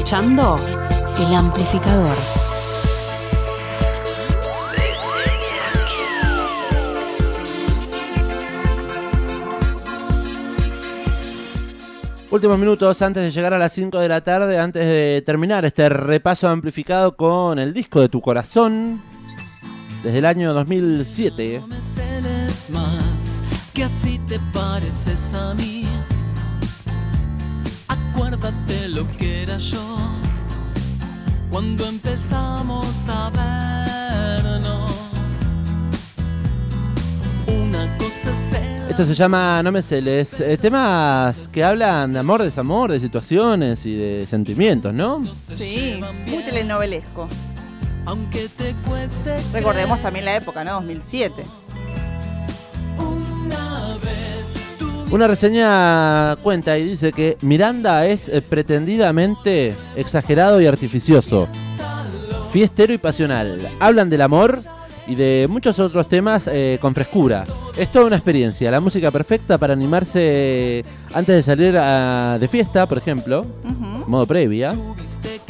escuchando 0.09 0.59
El 1.19 1.35
Amplificador. 1.35 2.15
Últimos 12.31 12.57
minutos 12.57 12.99
antes 13.03 13.21
de 13.21 13.29
llegar 13.29 13.53
a 13.53 13.59
las 13.59 13.71
5 13.73 13.99
de 13.99 14.07
la 14.07 14.21
tarde, 14.21 14.57
antes 14.57 14.83
de 14.83 15.21
terminar 15.23 15.63
este 15.65 15.87
repaso 15.89 16.49
amplificado 16.49 17.15
con 17.15 17.59
el 17.59 17.71
disco 17.71 18.01
de 18.01 18.09
tu 18.09 18.19
corazón 18.19 19.03
desde 20.01 20.17
el 20.17 20.25
año 20.25 20.55
2007. 20.55 21.59
No 21.61 21.67
me 21.67 21.75
celes 21.93 22.69
más, 22.71 23.13
que 23.75 23.83
así 23.83 24.19
te 24.27 24.39
pareces 24.51 25.35
a 25.35 25.53
mí. 25.53 25.85
Acuérdate 28.19 28.89
lo 28.89 29.07
que 29.17 29.43
era 29.43 29.57
yo 29.57 29.97
cuando 31.49 31.87
empezamos 31.87 32.85
a 33.07 33.29
vernos. 33.29 34.91
Una 37.47 37.97
cosa 37.97 38.59
Esto 38.89 39.05
se 39.05 39.15
llama 39.15 39.63
No 39.63 39.71
me 39.71 39.81
celes, 39.81 40.41
eh, 40.41 40.57
temas 40.57 41.47
que 41.47 41.63
hablan 41.63 42.11
de 42.11 42.19
amor, 42.19 42.43
desamor, 42.43 42.91
de 42.91 42.99
situaciones 42.99 43.85
y 43.85 43.95
de 43.95 44.27
sentimientos, 44.29 44.93
¿no? 44.93 45.21
Sí, 45.55 46.01
muy 46.27 46.43
telenovelesco. 46.43 47.25
aunque 48.05 48.49
te 48.49 48.75
cueste 48.85 49.37
Recordemos 49.53 50.01
también 50.01 50.25
la 50.25 50.35
época, 50.35 50.65
¿no? 50.65 50.73
2007. 50.73 51.43
Una 55.11 55.27
reseña 55.27 56.35
cuenta 56.43 56.77
y 56.77 56.83
dice 56.83 57.11
que 57.11 57.37
Miranda 57.41 58.05
es 58.05 58.29
eh, 58.29 58.41
pretendidamente 58.43 59.73
exagerado 59.95 60.61
y 60.61 60.67
artificioso, 60.67 61.47
fiestero 62.53 62.93
y 62.93 62.99
pasional. 62.99 63.59
Hablan 63.79 64.09
del 64.11 64.21
amor 64.21 64.59
y 65.07 65.15
de 65.15 65.47
muchos 65.49 65.79
otros 65.79 66.07
temas 66.07 66.47
eh, 66.51 66.77
con 66.79 66.93
frescura. 66.93 67.43
Es 67.75 67.91
toda 67.91 68.05
una 68.05 68.17
experiencia, 68.17 68.69
la 68.69 68.79
música 68.79 69.09
perfecta 69.09 69.57
para 69.57 69.73
animarse 69.73 70.83
antes 71.13 71.35
de 71.37 71.41
salir 71.43 71.75
a- 71.77 72.37
de 72.39 72.47
fiesta, 72.47 72.87
por 72.87 72.99
ejemplo, 72.99 73.47
modo 74.05 74.27
previa. 74.27 74.75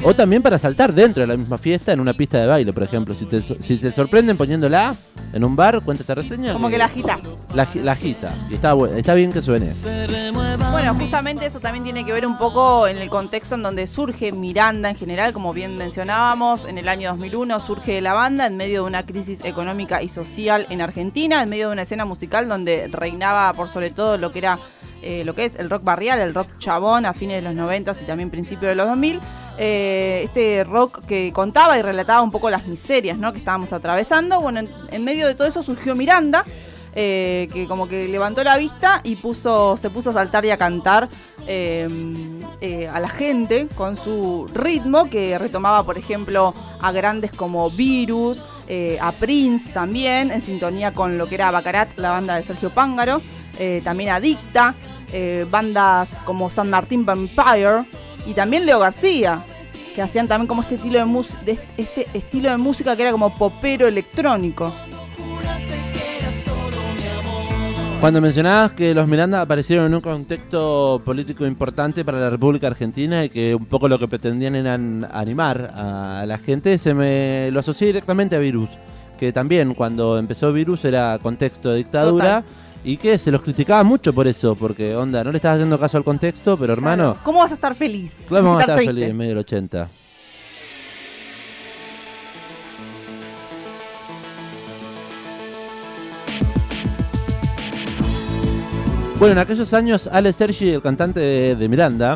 O 0.01 0.13
también 0.13 0.41
para 0.41 0.57
saltar 0.57 0.93
dentro 0.93 1.21
de 1.21 1.27
la 1.27 1.35
misma 1.35 1.57
fiesta 1.57 1.91
en 1.91 1.99
una 1.99 2.13
pista 2.13 2.39
de 2.39 2.47
baile, 2.47 2.71
por 2.71 2.83
ejemplo. 2.83 3.13
Si 3.13 3.25
te, 3.25 3.41
si 3.41 3.77
te 3.77 3.91
sorprenden 3.91 4.37
poniéndola 4.37 4.95
en 5.33 5.43
un 5.43 5.57
bar, 5.57 5.81
cuenta 5.81 6.03
esta 6.03 6.15
reseña. 6.15 6.53
Como 6.53 6.69
que 6.69 6.77
la 6.77 6.85
agita. 6.85 7.19
La, 7.53 7.67
la 7.83 7.91
agita. 7.91 8.33
Y 8.49 8.55
está, 8.55 8.75
está 8.95 9.13
bien 9.13 9.33
que 9.33 9.41
suene. 9.41 9.71
Bueno, 10.71 10.95
justamente 10.95 11.45
eso 11.45 11.59
también 11.59 11.83
tiene 11.83 12.05
que 12.05 12.13
ver 12.13 12.25
un 12.25 12.37
poco 12.37 12.87
en 12.87 12.97
el 12.97 13.09
contexto 13.09 13.55
en 13.55 13.63
donde 13.63 13.87
surge 13.87 14.31
Miranda 14.31 14.89
en 14.89 14.95
general, 14.95 15.33
como 15.33 15.51
bien 15.51 15.77
mencionábamos, 15.77 16.63
en 16.65 16.77
el 16.77 16.87
año 16.87 17.09
2001 17.09 17.59
surge 17.59 17.99
la 17.99 18.13
banda 18.13 18.45
en 18.45 18.55
medio 18.55 18.81
de 18.81 18.87
una 18.87 19.03
crisis 19.03 19.43
económica 19.43 20.01
y 20.01 20.07
social 20.07 20.65
en 20.69 20.81
Argentina, 20.81 21.43
en 21.43 21.49
medio 21.49 21.67
de 21.67 21.73
una 21.73 21.81
escena 21.81 22.05
musical 22.05 22.47
donde 22.47 22.87
reinaba 22.87 23.51
por 23.53 23.67
sobre 23.67 23.91
todo 23.91 24.17
lo 24.17 24.31
que 24.31 24.39
era 24.39 24.57
eh, 25.01 25.23
lo 25.25 25.33
que 25.33 25.45
es 25.45 25.55
el 25.55 25.69
rock 25.69 25.83
barrial, 25.83 26.19
el 26.19 26.33
rock 26.33 26.47
chabón 26.59 27.05
a 27.05 27.13
fines 27.13 27.37
de 27.37 27.41
los 27.41 27.55
90 27.55 27.95
y 28.01 28.05
también 28.05 28.29
principios 28.29 28.69
de 28.69 28.75
los 28.75 28.87
2000. 28.87 29.19
Eh, 29.61 30.21
este 30.23 30.63
rock 30.63 31.05
que 31.05 31.33
contaba 31.33 31.77
y 31.77 31.81
relataba 31.81 32.21
un 32.21 32.31
poco 32.31 32.49
las 32.49 32.65
miserias 32.65 33.17
¿no? 33.17 33.33
que 33.33 33.39
estábamos 33.39 33.73
atravesando. 33.73 34.39
Bueno, 34.39 34.61
en, 34.89 35.03
medio 35.03 35.27
de 35.27 35.35
todo 35.35 35.49
eso 35.49 35.61
surgió 35.63 35.95
Miranda, 35.95 36.45
eh, 36.95 37.49
que 37.51 37.67
como 37.67 37.89
que 37.89 38.07
levantó 38.07 38.41
la 38.45 38.55
vista 38.55 39.01
y 39.03 39.17
puso, 39.17 39.75
se 39.75 39.89
puso 39.89 40.11
a 40.11 40.13
saltar 40.13 40.45
y 40.45 40.51
a 40.51 40.57
cantar 40.57 41.09
eh, 41.45 41.89
eh, 42.61 42.87
a 42.87 43.01
la 43.01 43.09
gente 43.09 43.67
con 43.75 43.97
su 43.97 44.49
ritmo, 44.53 45.09
que 45.09 45.37
retomaba, 45.37 45.83
por 45.83 45.97
ejemplo, 45.97 46.53
a 46.79 46.93
grandes 46.93 47.31
como 47.31 47.69
Virus, 47.69 48.39
a 49.01 49.11
Prince 49.11 49.71
también, 49.73 50.31
en 50.31 50.41
sintonía 50.41 50.93
con 50.93 51.17
lo 51.17 51.27
que 51.27 51.35
era 51.35 51.51
Bacarat, 51.51 51.97
la 51.97 52.11
banda 52.11 52.35
de 52.35 52.43
Sergio 52.43 52.69
Pángaro, 52.69 53.21
también 53.83 54.11
a 54.11 54.19
Dicta, 54.19 54.75
eh, 55.11 55.47
bandas 55.49 56.21
como 56.23 56.51
San 56.51 56.69
Martín 56.69 57.03
Vampire 57.03 57.83
y 58.25 58.33
también 58.33 58.65
Leo 58.65 58.79
García 58.79 59.43
que 59.95 60.01
hacían 60.01 60.27
también 60.27 60.47
como 60.47 60.61
este 60.61 60.75
estilo 60.75 60.99
de, 60.99 61.05
mus- 61.05 61.37
de 61.45 61.57
este 61.77 62.07
estilo 62.13 62.49
de 62.49 62.57
música 62.57 62.95
que 62.95 63.01
era 63.01 63.11
como 63.11 63.35
popero 63.35 63.87
electrónico. 63.87 64.71
Cuando 67.99 68.21
mencionabas 68.21 68.71
que 68.71 68.93
los 68.95 69.09
Miranda 69.09 69.41
aparecieron 69.41 69.87
en 69.87 69.93
un 69.95 69.99
contexto 69.99 71.01
político 71.03 71.45
importante 71.45 72.05
para 72.05 72.17
la 72.17 72.29
República 72.29 72.67
Argentina 72.67 73.25
y 73.25 73.29
que 73.29 73.53
un 73.53 73.65
poco 73.65 73.89
lo 73.89 73.99
que 73.99 74.07
pretendían 74.07 74.55
era 74.55 74.75
an- 74.75 75.05
animar 75.11 75.73
a 75.75 76.23
la 76.25 76.37
gente, 76.37 76.77
se 76.77 76.93
me 76.93 77.49
lo 77.51 77.59
asocié 77.59 77.87
directamente 77.87 78.37
a 78.37 78.39
Virus, 78.39 78.69
que 79.19 79.33
también 79.33 79.73
cuando 79.73 80.17
empezó 80.17 80.53
Virus 80.53 80.85
era 80.85 81.19
contexto 81.21 81.71
de 81.71 81.77
dictadura 81.79 82.45
y 82.83 82.97
que 82.97 83.17
se 83.17 83.31
los 83.31 83.41
criticaba 83.41 83.83
mucho 83.83 84.13
por 84.13 84.27
eso, 84.27 84.55
porque 84.55 84.95
onda, 84.95 85.23
no 85.23 85.31
le 85.31 85.37
estabas 85.37 85.55
haciendo 85.57 85.79
caso 85.79 85.97
al 85.97 86.03
contexto, 86.03 86.57
pero 86.57 86.73
hermano, 86.73 87.03
Claro, 87.13 87.19
¿Cómo 87.23 87.39
vas 87.39 87.51
a 87.51 87.55
estar 87.55 87.75
feliz? 87.75 88.15
claro, 88.27 88.45
vamos 88.45 88.59
a 88.59 88.61
estar 88.61 88.79
felices 88.85 89.09
en 89.09 89.17
medio 89.17 89.29
del 89.31 89.39
80. 89.39 89.89
Bueno, 99.17 99.33
en 99.33 99.39
aquellos 99.39 99.73
años, 99.73 100.07
Ale 100.11 100.31
Sergi, 100.31 100.69
el 100.69 100.81
cantante 100.81 101.19
de, 101.19 101.55
de 101.55 101.67
Miranda, 101.69 102.15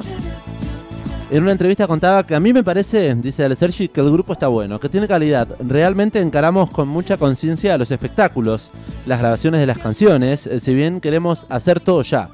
en 1.31 1.43
una 1.43 1.51
entrevista 1.51 1.87
contaba 1.87 2.25
que 2.25 2.35
a 2.35 2.39
mí 2.39 2.53
me 2.53 2.63
parece, 2.63 3.15
dice 3.15 3.43
Ale 3.43 3.55
Sergi, 3.55 3.87
que 3.87 4.01
el 4.01 4.11
grupo 4.11 4.33
está 4.33 4.47
bueno, 4.47 4.79
que 4.79 4.89
tiene 4.89 5.07
calidad. 5.07 5.47
Realmente 5.59 6.19
encaramos 6.19 6.69
con 6.69 6.87
mucha 6.87 7.17
conciencia 7.17 7.77
los 7.77 7.91
espectáculos, 7.91 8.71
las 9.05 9.19
grabaciones 9.19 9.59
de 9.59 9.65
las 9.65 9.77
canciones, 9.77 10.47
eh, 10.47 10.59
si 10.59 10.73
bien 10.73 11.01
queremos 11.01 11.45
hacer 11.49 11.79
todo 11.79 12.01
ya. 12.03 12.29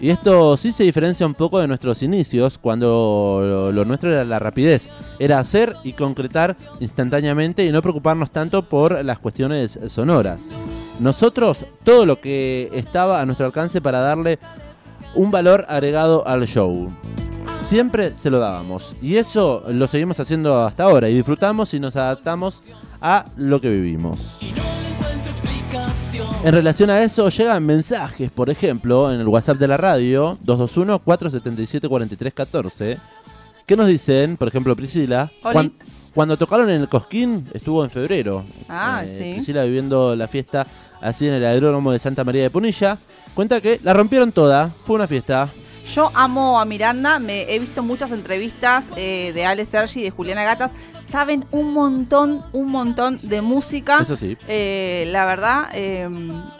Y 0.00 0.10
esto 0.10 0.56
sí 0.56 0.72
se 0.72 0.82
diferencia 0.82 1.26
un 1.26 1.34
poco 1.34 1.60
de 1.60 1.68
nuestros 1.68 2.02
inicios, 2.02 2.58
cuando 2.58 3.40
lo, 3.40 3.72
lo 3.72 3.84
nuestro 3.84 4.10
era 4.10 4.24
la 4.24 4.38
rapidez, 4.40 4.88
era 5.20 5.38
hacer 5.38 5.76
y 5.84 5.92
concretar 5.92 6.56
instantáneamente 6.80 7.64
y 7.64 7.70
no 7.70 7.82
preocuparnos 7.82 8.30
tanto 8.32 8.62
por 8.62 9.04
las 9.04 9.20
cuestiones 9.20 9.78
sonoras. 9.86 10.48
Nosotros, 10.98 11.66
todo 11.84 12.04
lo 12.04 12.20
que 12.20 12.68
estaba 12.72 13.20
a 13.20 13.26
nuestro 13.26 13.46
alcance 13.46 13.80
para 13.80 14.00
darle 14.00 14.38
un 15.14 15.30
valor 15.30 15.66
agregado 15.68 16.26
al 16.26 16.46
show. 16.46 16.88
Siempre 17.72 18.14
se 18.14 18.28
lo 18.28 18.38
dábamos. 18.38 18.92
Y 19.00 19.16
eso 19.16 19.64
lo 19.68 19.86
seguimos 19.86 20.20
haciendo 20.20 20.62
hasta 20.62 20.84
ahora. 20.84 21.08
Y 21.08 21.14
disfrutamos 21.14 21.72
y 21.72 21.80
nos 21.80 21.96
adaptamos 21.96 22.62
a 23.00 23.24
lo 23.38 23.62
que 23.62 23.70
vivimos. 23.70 24.18
En 26.44 26.52
relación 26.52 26.90
a 26.90 27.02
eso, 27.02 27.30
llegan 27.30 27.64
mensajes, 27.64 28.30
por 28.30 28.50
ejemplo, 28.50 29.10
en 29.10 29.20
el 29.20 29.26
WhatsApp 29.26 29.56
de 29.56 29.68
la 29.68 29.78
radio, 29.78 30.36
221-477-4314, 30.44 32.98
que 33.64 33.74
nos 33.76 33.86
dicen, 33.86 34.36
por 34.36 34.48
ejemplo, 34.48 34.76
Priscila, 34.76 35.32
cuan- 35.54 35.72
cuando 36.14 36.36
tocaron 36.36 36.68
en 36.68 36.82
el 36.82 36.90
Cosquín, 36.90 37.48
estuvo 37.54 37.82
en 37.84 37.90
febrero. 37.90 38.44
Ah, 38.68 39.02
Eh, 39.06 39.16
sí. 39.18 39.32
Priscila 39.36 39.64
viviendo 39.64 40.14
la 40.14 40.28
fiesta 40.28 40.66
así 41.00 41.26
en 41.26 41.32
el 41.32 41.44
aeródromo 41.46 41.90
de 41.92 41.98
Santa 41.98 42.22
María 42.22 42.42
de 42.42 42.50
Punilla, 42.50 42.98
cuenta 43.32 43.62
que 43.62 43.80
la 43.82 43.94
rompieron 43.94 44.30
toda, 44.30 44.74
fue 44.84 44.96
una 44.96 45.06
fiesta. 45.06 45.48
Yo 45.94 46.10
amo 46.14 46.58
a 46.58 46.64
Miranda, 46.64 47.18
me 47.18 47.42
he 47.54 47.58
visto 47.58 47.82
muchas 47.82 48.12
entrevistas 48.12 48.84
eh, 48.96 49.32
de 49.34 49.44
Ale 49.44 49.66
Sergi 49.66 50.00
y 50.00 50.04
de 50.04 50.10
Juliana 50.10 50.42
Gatas. 50.42 50.70
Saben 51.06 51.44
un 51.50 51.74
montón, 51.74 52.42
un 52.52 52.70
montón 52.70 53.18
de 53.22 53.42
música. 53.42 53.98
Eso 54.00 54.16
sí. 54.16 54.38
Eh, 54.48 55.04
la 55.08 55.26
verdad, 55.26 55.68
eh, 55.74 56.08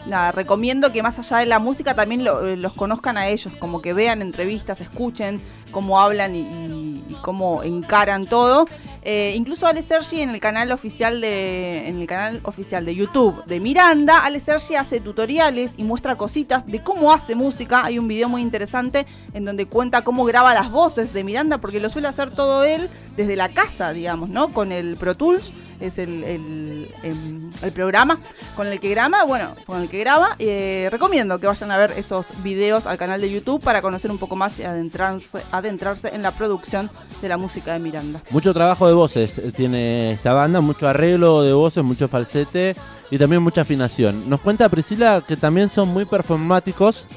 nada, 0.05 0.31
recomiendo 0.31 0.91
que 0.91 1.01
más 1.01 1.17
allá 1.17 1.37
de 1.37 1.47
la 1.47 1.57
música 1.57 1.95
también 1.95 2.23
lo- 2.23 2.45
eh, 2.45 2.57
los 2.57 2.73
conozcan 2.73 3.17
a 3.17 3.27
ellos, 3.29 3.51
como 3.57 3.81
que 3.81 3.93
vean 3.93 4.21
entrevistas, 4.21 4.81
escuchen 4.81 5.41
cómo 5.71 5.99
hablan 5.99 6.35
y, 6.35 6.41
y- 6.41 7.03
y 7.09 7.13
cómo 7.23 7.63
encaran 7.63 8.27
todo. 8.27 8.65
Eh, 9.05 9.33
incluso 9.35 9.67
Ale 9.67 9.83
Sergi 9.83 10.21
en 10.21 10.29
el 10.29 10.39
canal 10.39 10.71
oficial 10.71 11.19
de 11.19 11.89
en 11.89 11.99
el 11.99 12.07
canal 12.07 12.39
oficial 12.43 12.85
de 12.85 12.95
YouTube 12.95 13.43
de 13.45 13.59
Miranda, 13.59 14.19
Ale 14.19 14.39
Sergi 14.39 14.75
hace 14.75 15.01
tutoriales 15.01 15.71
y 15.75 15.83
muestra 15.83 16.15
cositas 16.15 16.65
de 16.65 16.81
cómo 16.81 17.11
hace 17.11 17.35
música. 17.35 17.83
Hay 17.83 17.99
un 17.99 18.07
video 18.07 18.29
muy 18.29 18.41
interesante 18.41 19.05
en 19.33 19.43
donde 19.43 19.65
cuenta 19.65 20.03
cómo 20.03 20.23
graba 20.23 20.53
las 20.53 20.71
voces 20.71 21.11
de 21.11 21.25
Miranda 21.25 21.57
porque 21.57 21.81
lo 21.81 21.89
suele 21.89 22.07
hacer 22.07 22.31
todo 22.31 22.63
él 22.63 22.89
desde 23.17 23.35
la 23.35 23.49
casa, 23.49 23.91
digamos, 23.91 24.29
¿no? 24.29 24.53
Con 24.53 24.71
el 24.71 24.95
Pro 24.95 25.15
Tools 25.15 25.51
es 25.85 25.97
el, 25.97 26.23
el, 26.23 26.87
em, 27.03 27.51
el 27.61 27.71
programa 27.71 28.19
con 28.55 28.67
el 28.67 28.79
que 28.79 28.89
graba, 28.89 29.23
bueno, 29.23 29.55
con 29.65 29.81
el 29.81 29.89
que 29.89 29.99
graba. 29.99 30.35
Eh, 30.39 30.87
recomiendo 30.91 31.39
que 31.39 31.47
vayan 31.47 31.71
a 31.71 31.77
ver 31.77 31.93
esos 31.97 32.27
videos 32.43 32.85
al 32.85 32.97
canal 32.97 33.21
de 33.21 33.31
YouTube 33.31 33.61
para 33.61 33.81
conocer 33.81 34.11
un 34.11 34.17
poco 34.17 34.35
más 34.35 34.59
y 34.59 34.63
adentrarse, 34.63 35.39
adentrarse 35.51 36.09
en 36.13 36.21
la 36.21 36.31
producción 36.31 36.89
de 37.21 37.29
la 37.29 37.37
música 37.37 37.73
de 37.73 37.79
Miranda. 37.79 38.21
Mucho 38.29 38.53
trabajo 38.53 38.87
de 38.87 38.93
voces 38.93 39.41
tiene 39.55 40.11
esta 40.13 40.33
banda, 40.33 40.61
mucho 40.61 40.87
arreglo 40.87 41.41
de 41.43 41.53
voces, 41.53 41.83
mucho 41.83 42.07
falsete 42.07 42.75
y 43.11 43.17
también 43.17 43.41
mucha 43.43 43.61
afinación. 43.61 44.29
Nos 44.29 44.41
cuenta 44.41 44.69
Priscila 44.69 45.23
que 45.27 45.37
también 45.37 45.69
son 45.69 45.89
muy 45.89 46.05
performáticos 46.05 47.07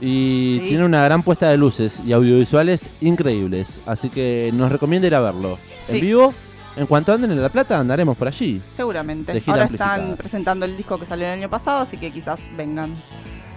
y 0.00 0.58
Sí. 0.62 0.68
tiene 0.68 0.84
una 0.84 1.02
gran 1.04 1.22
puesta 1.22 1.48
de 1.48 1.56
luces 1.56 2.00
y 2.06 2.12
audiovisuales 2.12 2.88
increíbles. 3.00 3.80
Así 3.86 4.10
que 4.10 4.50
nos 4.54 4.70
recomienda 4.70 5.06
ir 5.06 5.14
a 5.14 5.20
verlo. 5.20 5.58
En 5.88 6.00
vivo, 6.00 6.34
en 6.76 6.86
cuanto 6.86 7.12
anden 7.12 7.32
en 7.32 7.42
La 7.42 7.48
Plata, 7.48 7.78
andaremos 7.78 8.16
por 8.16 8.28
allí. 8.28 8.62
Seguramente. 8.70 9.32
Ahora 9.46 9.62
amplificada. 9.62 9.96
están 9.96 10.16
presentando 10.16 10.66
el 10.66 10.76
disco 10.76 10.98
que 10.98 11.06
salió 11.06 11.26
el 11.26 11.32
año 11.32 11.48
pasado, 11.48 11.80
así 11.80 11.96
que 11.96 12.12
quizás 12.12 12.40
vengan. 12.56 13.02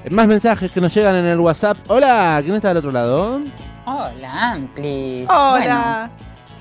Más 0.10 0.28
mensajes 0.28 0.72
que 0.72 0.80
nos 0.80 0.94
llegan 0.94 1.16
en 1.16 1.26
el 1.26 1.40
WhatsApp. 1.40 1.78
Hola, 1.88 2.40
¿quién 2.42 2.56
está 2.56 2.70
del 2.70 2.78
otro 2.78 2.92
lado? 2.92 3.42
Hola, 3.86 4.52
Amplis. 4.52 5.28
Hola. 5.30 6.10
Bueno, 6.10 6.10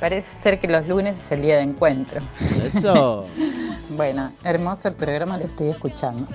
parece 0.00 0.42
ser 0.42 0.58
que 0.58 0.66
los 0.66 0.86
lunes 0.88 1.16
es 1.16 1.32
el 1.32 1.42
día 1.42 1.56
de 1.56 1.62
encuentro. 1.62 2.20
Eso. 2.64 3.26
Bueno, 3.90 4.32
hermoso 4.44 4.88
el 4.88 4.94
programa, 4.94 5.38
lo 5.38 5.46
estoy 5.46 5.70
escuchando. 5.70 6.26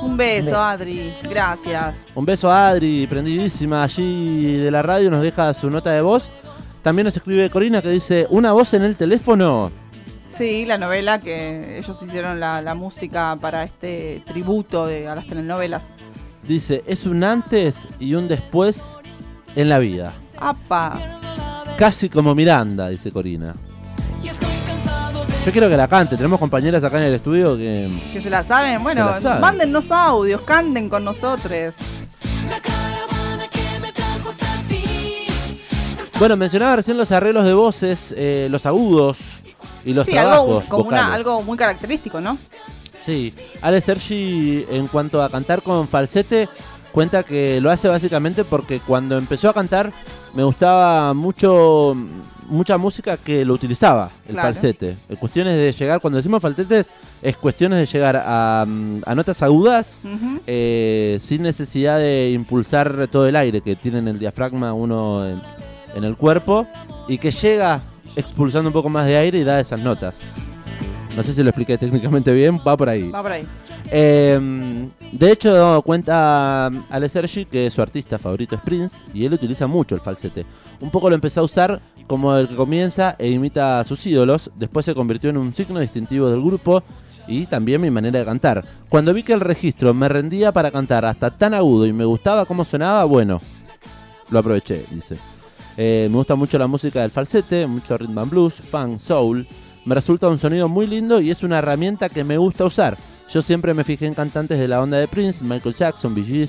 Un 0.00 0.16
beso, 0.16 0.50
Beso. 0.50 0.60
Adri. 0.60 1.12
Gracias. 1.28 1.96
Un 2.14 2.24
beso 2.24 2.48
a 2.48 2.68
Adri, 2.68 3.04
prendidísima 3.08 3.82
allí 3.82 4.58
de 4.58 4.70
la 4.70 4.80
radio, 4.80 5.10
nos 5.10 5.22
deja 5.22 5.52
su 5.54 5.68
nota 5.70 5.90
de 5.90 6.02
voz. 6.02 6.30
También 6.88 7.04
nos 7.04 7.14
escribe 7.14 7.50
Corina 7.50 7.82
que 7.82 7.90
dice, 7.90 8.26
¿una 8.30 8.52
voz 8.52 8.72
en 8.72 8.82
el 8.82 8.96
teléfono? 8.96 9.70
Sí, 10.34 10.64
la 10.64 10.78
novela 10.78 11.20
que 11.20 11.76
ellos 11.76 11.98
hicieron 12.02 12.40
la, 12.40 12.62
la 12.62 12.74
música 12.74 13.36
para 13.38 13.62
este 13.64 14.22
tributo 14.26 14.86
de, 14.86 15.06
a 15.06 15.14
las 15.14 15.26
telenovelas. 15.26 15.82
Dice, 16.44 16.82
es 16.86 17.04
un 17.04 17.24
antes 17.24 17.86
y 18.00 18.14
un 18.14 18.26
después 18.26 18.94
en 19.54 19.68
la 19.68 19.78
vida. 19.78 20.14
¡Apa! 20.38 20.98
Casi 21.76 22.08
como 22.08 22.34
Miranda, 22.34 22.88
dice 22.88 23.12
Corina. 23.12 23.54
Yo 25.44 25.52
quiero 25.52 25.68
que 25.68 25.76
la 25.76 25.88
cante, 25.88 26.16
tenemos 26.16 26.40
compañeras 26.40 26.82
acá 26.84 26.96
en 26.96 27.04
el 27.04 27.14
estudio 27.16 27.54
que... 27.58 27.90
Que 28.14 28.22
se 28.22 28.30
la 28.30 28.42
saben. 28.42 28.82
Bueno, 28.82 29.04
la 29.04 29.20
saben. 29.20 29.42
mándennos 29.42 29.92
audios, 29.92 30.40
canten 30.40 30.88
con 30.88 31.04
nosotros. 31.04 31.74
Bueno, 36.18 36.36
mencionaba 36.36 36.76
recién 36.76 36.96
los 36.96 37.12
arreglos 37.12 37.44
de 37.44 37.54
voces, 37.54 38.12
eh, 38.16 38.48
los 38.50 38.66
agudos 38.66 39.18
y 39.84 39.92
los 39.92 40.04
sí, 40.04 40.12
trabajos 40.12 40.64
algo, 40.64 40.68
como 40.68 40.88
una, 40.88 41.14
algo 41.14 41.42
muy 41.42 41.56
característico, 41.56 42.20
¿no? 42.20 42.36
Sí, 42.98 43.32
Ale 43.62 43.80
Sergi 43.80 44.66
en 44.68 44.88
cuanto 44.88 45.22
a 45.22 45.30
cantar 45.30 45.62
con 45.62 45.86
falsete 45.86 46.48
cuenta 46.90 47.22
que 47.22 47.60
lo 47.60 47.70
hace 47.70 47.86
básicamente 47.86 48.44
porque 48.44 48.80
cuando 48.80 49.16
empezó 49.16 49.48
a 49.50 49.54
cantar 49.54 49.92
me 50.34 50.42
gustaba 50.42 51.14
mucho 51.14 51.96
mucha 52.48 52.78
música 52.78 53.18
que 53.18 53.44
lo 53.44 53.52
utilizaba, 53.54 54.10
el 54.26 54.32
Claro. 54.32 54.48
falsete. 54.48 54.96
Eh, 55.08 55.16
Cuestiones 55.20 55.54
de 55.54 55.70
llegar, 55.70 56.00
cuando 56.00 56.16
decimos 56.16 56.40
falsetes, 56.40 56.90
es 57.20 57.36
cuestiones 57.36 57.78
de 57.78 57.84
llegar 57.86 58.20
a, 58.24 58.64
mm, 58.66 59.02
a 59.04 59.14
notas 59.14 59.42
agudas 59.42 60.00
eh, 60.46 61.18
sin 61.20 61.42
necesidad 61.42 61.98
de 61.98 62.30
impulsar 62.32 63.06
todo 63.12 63.28
el 63.28 63.36
aire 63.36 63.60
que 63.60 63.76
tiene 63.76 63.98
en 63.98 64.08
el 64.08 64.18
diafragma 64.18 64.72
uno 64.72 65.40
en, 65.94 66.04
el 66.04 66.16
cuerpo 66.16 66.66
y 67.06 67.18
que 67.18 67.30
llega 67.30 67.80
expulsando 68.16 68.68
un 68.68 68.72
poco 68.72 68.88
más 68.88 69.06
de 69.06 69.16
aire 69.16 69.38
y 69.38 69.44
da 69.44 69.60
esas 69.60 69.80
notas. 69.80 70.20
No 71.16 71.22
sé 71.22 71.32
si 71.32 71.42
lo 71.42 71.50
expliqué 71.50 71.76
técnicamente 71.78 72.32
bien, 72.32 72.60
va 72.66 72.76
por 72.76 72.88
ahí. 72.88 73.10
Va 73.10 73.22
por 73.22 73.32
ahí. 73.32 73.46
Eh, 73.90 74.88
de 75.12 75.32
hecho, 75.32 75.82
cuenta 75.84 76.66
Ale 76.66 77.08
Sergi 77.08 77.46
que 77.46 77.70
su 77.70 77.80
artista 77.80 78.18
favorito 78.18 78.54
es 78.54 78.60
Prince 78.60 79.04
y 79.14 79.24
él 79.24 79.32
utiliza 79.32 79.66
mucho 79.66 79.94
el 79.94 80.00
falsete. 80.00 80.44
Un 80.80 80.90
poco 80.90 81.08
lo 81.08 81.14
empezó 81.14 81.40
a 81.40 81.44
usar 81.44 81.80
como 82.06 82.36
el 82.36 82.48
que 82.48 82.56
comienza 82.56 83.16
e 83.18 83.30
imita 83.30 83.80
a 83.80 83.84
sus 83.84 84.04
ídolos, 84.06 84.50
después 84.56 84.86
se 84.86 84.94
convirtió 84.94 85.30
en 85.30 85.36
un 85.36 85.54
signo 85.54 85.80
distintivo 85.80 86.30
del 86.30 86.42
grupo 86.42 86.82
y 87.26 87.46
también 87.46 87.80
mi 87.80 87.90
manera 87.90 88.18
de 88.18 88.24
cantar. 88.24 88.64
Cuando 88.88 89.12
vi 89.12 89.22
que 89.22 89.34
el 89.34 89.40
registro 89.40 89.94
me 89.94 90.08
rendía 90.08 90.50
para 90.50 90.70
cantar 90.70 91.04
hasta 91.04 91.30
tan 91.30 91.54
agudo 91.54 91.86
y 91.86 91.92
me 91.92 92.04
gustaba 92.04 92.46
cómo 92.46 92.64
sonaba, 92.64 93.04
bueno, 93.04 93.40
lo 94.30 94.38
aproveché, 94.38 94.86
dice. 94.90 95.18
Eh, 95.80 96.08
me 96.10 96.16
gusta 96.16 96.34
mucho 96.34 96.58
la 96.58 96.66
música 96.66 97.02
del 97.02 97.12
falsete, 97.12 97.64
mucho 97.68 97.96
rhythm 97.96 98.18
and 98.18 98.30
blues, 98.30 98.54
funk, 98.54 98.98
soul. 98.98 99.46
Me 99.84 99.94
resulta 99.94 100.28
un 100.28 100.36
sonido 100.36 100.68
muy 100.68 100.88
lindo 100.88 101.20
y 101.20 101.30
es 101.30 101.44
una 101.44 101.60
herramienta 101.60 102.08
que 102.08 102.24
me 102.24 102.36
gusta 102.36 102.64
usar. 102.64 102.98
Yo 103.30 103.42
siempre 103.42 103.72
me 103.74 103.84
fijé 103.84 104.06
en 104.06 104.14
cantantes 104.14 104.58
de 104.58 104.66
la 104.66 104.82
onda 104.82 104.98
de 104.98 105.06
Prince, 105.06 105.44
Michael 105.44 105.76
Jackson, 105.76 106.16
Bee 106.16 106.48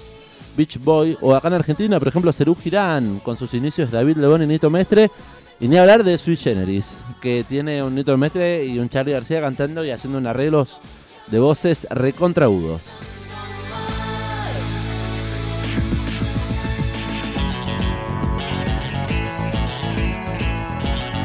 Beach 0.57 0.79
Boy 0.83 1.15
o 1.21 1.35
acá 1.35 1.49
en 1.49 1.53
Argentina, 1.53 1.99
por 1.99 2.07
ejemplo, 2.07 2.33
Serú 2.33 2.55
Girán, 2.55 3.19
con 3.19 3.37
sus 3.37 3.53
inicios 3.53 3.91
David 3.91 4.17
Lebón 4.17 4.41
y 4.41 4.47
Nito 4.47 4.71
Mestre. 4.71 5.11
Y 5.59 5.67
ni 5.67 5.77
hablar 5.77 6.03
de 6.03 6.17
Sui 6.17 6.35
Generis, 6.35 6.97
que 7.21 7.43
tiene 7.47 7.83
un 7.83 7.93
Nito 7.93 8.17
Mestre 8.17 8.65
y 8.65 8.79
un 8.79 8.89
Charlie 8.89 9.13
García 9.13 9.41
cantando 9.41 9.85
y 9.85 9.91
haciendo 9.91 10.17
un 10.17 10.25
arreglos 10.25 10.81
de 11.27 11.37
voces 11.37 11.85
recontraudos. 11.91 13.18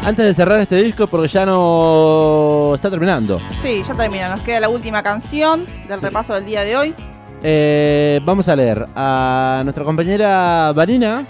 Antes 0.05 0.27
de 0.27 0.35
cerrar 0.35 0.61
este 0.61 0.77
disco, 0.83 1.07
porque 1.07 1.29
ya 1.29 1.47
no 1.47 2.73
está 2.75 2.91
terminando, 2.91 3.41
Sí, 3.63 3.83
ya 3.83 3.95
termina. 3.95 4.29
Nos 4.29 4.41
queda 4.43 4.61
la 4.61 4.69
última 4.69 5.03
canción 5.03 5.65
del 5.89 5.99
Sí. 5.99 6.05
repaso 6.05 6.35
del 6.35 6.45
día 6.45 6.63
de 6.63 6.77
hoy. 6.77 6.95
eh, 7.43 8.21
vamos 8.25 8.49
a 8.49 8.57
leer 8.57 8.87
a 8.95 9.61
nuestra 9.65 9.85
compañera 9.85 10.73
Vanina, 10.75 11.27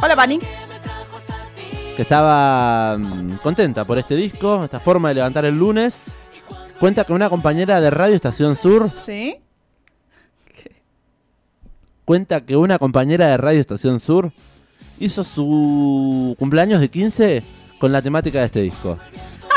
Hola, 0.00 0.14
Pani. 0.16 0.38
que 1.96 2.02
estaba 2.02 2.96
mm, 2.98 3.36
contenta 3.42 3.84
por 3.84 3.96
este 3.98 4.14
disco, 4.16 4.62
esta 4.64 4.80
forma 4.80 5.08
de 5.10 5.16
levantar 5.16 5.44
el 5.44 5.56
lunes. 5.58 6.12
Cuenta 6.80 7.04
que 7.04 7.12
una 7.12 7.30
compañera 7.30 7.80
de 7.80 7.90
Radio 7.90 8.14
Estación 8.16 8.54
Sur, 8.56 8.90
¿Sí? 9.06 9.38
cuenta 12.04 12.40
que 12.44 12.56
una 12.56 12.78
compañera 12.78 13.28
de 13.28 13.36
Radio 13.38 13.60
Estación 13.60 13.98
Sur 14.00 14.30
hizo 15.00 15.22
su 15.24 16.34
cumpleaños 16.38 16.80
de 16.80 16.88
15 16.90 17.42
con 17.78 17.92
la 17.92 18.02
temática 18.02 18.40
de 18.40 18.46
este 18.46 18.62
disco. 18.62 18.98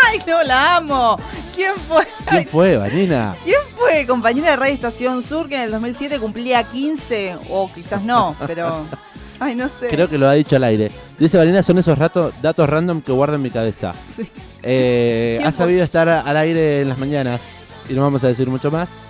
¡Ay, 0.07 0.19
no, 0.27 0.43
la 0.43 0.77
amo! 0.77 1.19
¿Quién 1.55 1.75
fue? 1.75 2.07
¿Quién 2.29 2.45
fue, 2.45 2.77
Vanina? 2.77 3.35
¿Quién 3.43 3.61
fue? 3.77 4.05
Compañera 4.07 4.51
de 4.51 4.55
Radio 4.55 4.73
Estación 4.73 5.21
Sur 5.21 5.47
que 5.47 5.55
en 5.55 5.61
el 5.61 5.71
2007 5.71 6.19
cumplía 6.19 6.63
15, 6.63 7.37
o 7.49 7.71
quizás 7.73 8.01
no, 8.01 8.35
pero... 8.47 8.85
Ay, 9.41 9.55
no 9.55 9.69
sé. 9.69 9.87
Creo 9.87 10.09
que 10.09 10.17
lo 10.17 10.27
ha 10.27 10.33
dicho 10.33 10.57
al 10.57 10.65
aire. 10.65 10.91
Dice 11.17 11.37
Vanina, 11.37 11.63
son 11.63 11.77
esos 11.77 11.97
datos 11.97 12.69
random 12.69 13.01
que 13.01 13.13
guardo 13.13 13.35
en 13.35 13.41
mi 13.41 13.49
cabeza. 13.49 13.93
Sí. 14.13 14.29
Eh, 14.61 15.35
¿Quién 15.37 15.47
ha 15.47 15.51
sabido 15.53 15.83
estar 15.83 16.09
al 16.09 16.35
aire 16.35 16.81
en 16.81 16.89
las 16.89 16.97
mañanas 16.97 17.41
y 17.89 17.93
no 17.93 18.03
vamos 18.03 18.23
a 18.23 18.27
decir 18.27 18.47
mucho 18.49 18.69
más. 18.69 19.01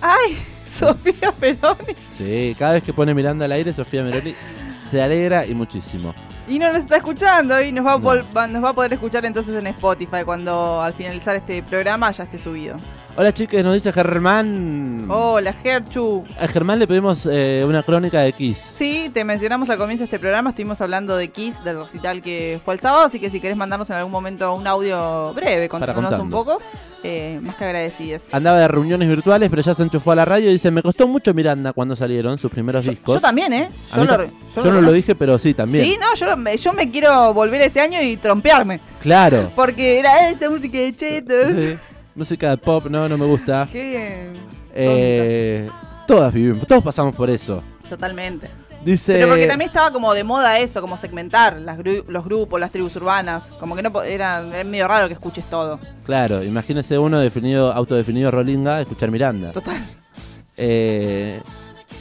¡Ay, 0.00 0.38
Sofía 0.78 1.32
Peroni! 1.32 1.94
Sí, 2.12 2.56
cada 2.58 2.74
vez 2.74 2.84
que 2.84 2.92
pone 2.92 3.14
Miranda 3.14 3.44
al 3.44 3.52
aire, 3.52 3.72
Sofía 3.72 4.02
Meroli 4.02 4.34
se 4.88 5.02
alegra 5.02 5.46
y 5.46 5.54
muchísimo. 5.54 6.14
Y 6.48 6.58
no 6.58 6.72
nos 6.72 6.82
está 6.82 6.96
escuchando 6.96 7.60
y 7.62 7.72
nos 7.72 7.84
va, 7.86 7.94
a 7.94 7.98
No. 7.98 8.46
nos 8.48 8.64
va 8.64 8.70
a 8.70 8.72
poder 8.72 8.94
escuchar 8.94 9.24
entonces 9.26 9.54
en 9.54 9.66
Spotify 9.68 10.24
cuando 10.24 10.80
al 10.80 10.94
finalizar 10.94 11.36
este 11.36 11.62
programa 11.62 12.10
ya 12.10 12.24
esté 12.24 12.38
subido. 12.38 12.78
Hola 13.20 13.34
chicas, 13.34 13.64
nos 13.64 13.74
dice 13.74 13.90
Germán. 13.92 15.06
Hola, 15.10 15.52
Gerchu. 15.52 16.24
A 16.40 16.46
Germán 16.46 16.78
le 16.78 16.86
pedimos 16.86 17.28
eh, 17.28 17.64
una 17.66 17.82
crónica 17.82 18.20
de 18.20 18.32
Kiss. 18.32 18.76
Sí, 18.78 19.10
te 19.12 19.24
mencionamos 19.24 19.68
al 19.70 19.76
comienzo 19.76 20.02
de 20.02 20.04
este 20.04 20.20
programa, 20.20 20.50
estuvimos 20.50 20.80
hablando 20.80 21.16
de 21.16 21.26
Kiss, 21.28 21.64
del 21.64 21.80
recital 21.80 22.22
que 22.22 22.60
fue 22.64 22.74
el 22.74 22.80
sábado, 22.80 23.06
así 23.06 23.18
que 23.18 23.28
si 23.28 23.40
querés 23.40 23.56
mandarnos 23.56 23.90
en 23.90 23.96
algún 23.96 24.12
momento 24.12 24.54
un 24.54 24.64
audio 24.68 25.32
breve, 25.34 25.68
contándonos 25.68 26.16
un 26.20 26.30
poco, 26.30 26.60
eh, 27.02 27.40
más 27.42 27.56
que 27.56 27.64
agradecidas. 27.64 28.22
Andaba 28.30 28.60
de 28.60 28.68
reuniones 28.68 29.08
virtuales, 29.08 29.50
pero 29.50 29.62
ya 29.62 29.74
se 29.74 29.82
enchufó 29.82 30.12
a 30.12 30.14
la 30.14 30.24
radio 30.24 30.48
y 30.48 30.52
dice, 30.52 30.70
me 30.70 30.80
costó 30.84 31.08
mucho 31.08 31.34
Miranda 31.34 31.72
cuando 31.72 31.96
salieron 31.96 32.38
sus 32.38 32.52
primeros 32.52 32.86
discos. 32.86 33.16
Yo 33.16 33.20
también, 33.20 33.52
¿eh? 33.52 33.68
Yo, 33.96 34.04
lo, 34.04 34.16
no 34.62 34.70
lo- 34.70 34.80
lo 34.82 34.92
dije, 34.92 35.16
pero 35.16 35.40
sí, 35.40 35.54
también. 35.54 35.84
Sí, 35.84 35.96
no, 36.00 36.14
yo, 36.14 36.36
me- 36.36 36.56
yo 36.56 36.72
me 36.72 36.88
quiero 36.88 37.34
volver 37.34 37.62
ese 37.62 37.80
año 37.80 38.00
y 38.00 38.16
trompearme. 38.16 38.78
Claro. 39.02 39.50
Porque 39.56 39.98
era 39.98 40.30
esta 40.30 40.48
música 40.48 40.78
de 40.78 40.94
chetos. 40.94 41.50
Sí. 41.50 41.78
Música 42.18 42.50
de 42.50 42.56
pop, 42.58 42.86
no, 42.90 43.08
no 43.08 43.16
me 43.16 43.24
gusta. 43.26 43.66
Qué 43.72 44.32
Eh, 44.74 45.68
todas 46.06 46.34
vivimos, 46.34 46.66
todos 46.66 46.82
pasamos 46.82 47.14
por 47.14 47.30
eso. 47.30 47.62
Totalmente. 47.88 48.50
Dice... 48.84 49.14
Pero 49.14 49.28
porque 49.28 49.46
también 49.46 49.68
estaba 49.70 49.92
como 49.92 50.12
de 50.14 50.22
moda 50.24 50.58
eso, 50.58 50.80
como 50.80 50.96
segmentar 50.96 51.60
las 51.60 51.78
gru- 51.78 52.04
los 52.06 52.24
grupos, 52.24 52.60
las 52.60 52.70
tribus 52.72 52.94
urbanas. 52.96 53.44
Como 53.60 53.74
que 53.76 53.82
no 53.82 54.02
era, 54.02 54.44
era 54.52 54.64
medio 54.64 54.86
raro 54.88 55.06
que 55.08 55.14
escuches 55.14 55.44
todo. 55.50 55.78
Claro, 56.04 56.42
imagínese 56.44 56.98
uno 56.98 57.18
definido, 57.20 57.72
autodefinido 57.72 58.30
Rolinga, 58.30 58.80
escuchar 58.80 59.10
Miranda. 59.10 59.52
Total. 59.52 59.76
Eh, 60.56 61.40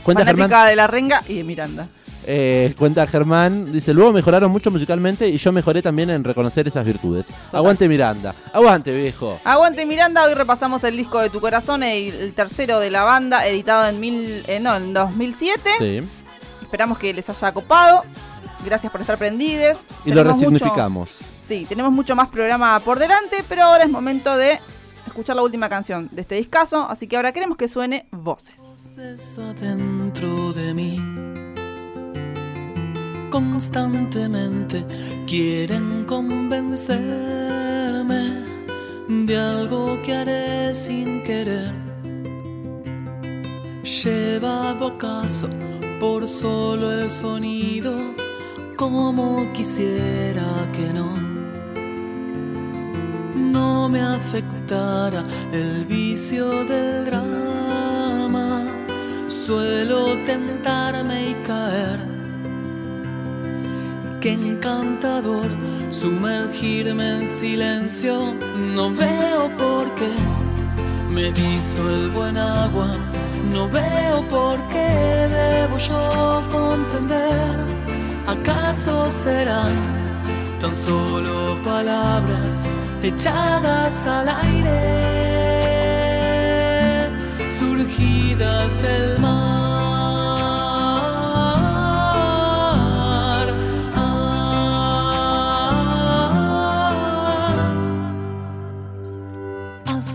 cuenta 0.03 0.23
Fanática 0.23 0.43
Germán, 0.47 0.69
de 0.69 0.75
la 0.75 0.87
renga 0.87 1.23
y 1.27 1.35
de 1.35 1.43
Miranda. 1.43 1.89
Eh, 2.29 2.73
cuenta 2.77 3.07
Germán, 3.07 3.71
dice, 3.71 3.93
luego 3.93 4.11
mejoraron 4.11 4.51
mucho 4.51 4.69
musicalmente 4.69 5.29
y 5.29 5.37
yo 5.37 5.51
mejoré 5.53 5.81
también 5.81 6.09
en 6.09 6.23
reconocer 6.25 6.67
esas 6.67 6.85
virtudes. 6.85 7.31
Aguante 7.53 7.87
Miranda, 7.87 8.35
aguante 8.53 8.91
viejo. 8.93 9.39
Aguante 9.45 9.85
Miranda, 9.85 10.23
hoy 10.25 10.33
repasamos 10.33 10.83
el 10.83 10.97
disco 10.97 11.19
de 11.21 11.29
Tu 11.29 11.39
Corazón, 11.39 11.83
el, 11.83 12.13
el 12.13 12.33
tercero 12.33 12.79
de 12.79 12.89
la 12.91 13.03
banda, 13.03 13.47
editado 13.47 13.87
en, 13.87 13.99
mil, 14.01 14.43
eh, 14.47 14.59
no, 14.59 14.75
en 14.75 14.93
2007. 14.93 15.69
Sí, 15.79 16.03
Esperamos 16.61 16.97
que 16.97 17.13
les 17.13 17.29
haya 17.29 17.53
copado. 17.53 18.03
Gracias 18.65 18.91
por 18.91 18.99
estar 18.99 19.17
prendides. 19.17 19.77
y 20.03 20.11
lo 20.11 20.23
mucho- 20.25 20.33
resignificamos. 20.35 21.11
Sí, 21.41 21.65
tenemos 21.69 21.93
mucho 21.93 22.13
más 22.13 22.27
programa 22.27 22.77
por 22.81 22.99
delante, 22.99 23.37
pero 23.47 23.63
ahora 23.63 23.85
es 23.85 23.89
momento 23.89 24.35
de 24.35 24.59
escuchar 25.05 25.37
la 25.37 25.43
última 25.43 25.69
canción 25.69 26.09
de 26.11 26.21
este 26.23 26.35
discazo, 26.35 26.85
así 26.89 27.07
que 27.07 27.15
ahora 27.15 27.31
queremos 27.31 27.55
que 27.55 27.69
suene 27.69 28.05
Voces. 28.11 28.55
voces 28.57 29.37
adentro 29.39 30.51
de 30.51 30.73
mí 30.73 30.99
constantemente 33.37 34.83
quieren 35.27 36.05
convencerme 36.05 36.97
de 39.07 39.37
algo 39.37 40.01
que 40.01 40.15
haré 40.15 40.73
sin 40.73 41.21
querer 41.21 41.71
llevado 43.83 44.87
a 44.87 44.97
caso 44.97 45.47
por 45.99 46.27
solo 46.27 46.91
el 46.91 47.11
sonido 47.11 47.93
como 48.75 49.53
quisiera 49.53 50.47
que 50.73 50.91
no 50.91 51.07
no 53.35 53.87
me 53.87 54.01
afectara 54.01 55.23
el 55.51 55.85
vicio 55.85 56.65
del 56.65 57.05
drama. 57.05 58.65
Suelo 59.27 60.17
tentarme 60.25 61.29
y 61.29 61.33
caer. 61.45 62.16
Qué 64.19 64.33
encantador 64.33 65.49
sumergirme 65.91 67.19
en 67.19 67.27
silencio. 67.27 68.33
No 68.75 68.91
veo 68.91 69.55
por 69.57 69.93
qué 69.95 70.11
me 71.09 71.29
hizo 71.29 71.89
el 71.89 72.09
buen 72.09 72.37
agua. 72.37 72.95
No 73.53 73.69
veo 73.69 74.27
por 74.29 74.57
qué 74.69 75.27
debo 75.39 75.77
yo 75.77 76.43
comprender. 76.51 77.55
¿Acaso 78.25 79.09
serán 79.09 79.73
tan 80.59 80.73
solo 80.73 81.57
palabras 81.63 82.63
echadas 83.03 84.05
al 84.05 84.27
aire, 84.29 84.81
surgidas 87.59 88.81
del 88.81 89.19
mar. 89.19 89.46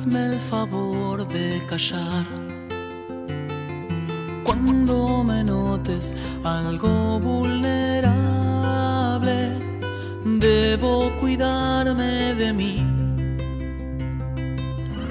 Hazme 0.03 0.27
el 0.27 0.39
favor 0.51 1.29
de 1.29 1.63
callar 1.69 2.27
cuando 4.45 5.23
me 5.23 5.45
notes 5.45 6.13
algo 6.43 7.21
vulnerable. 7.21 8.21
Debo 10.25 11.13
cuidarme 11.21 12.35
de 12.35 12.53
mí. 12.53 12.85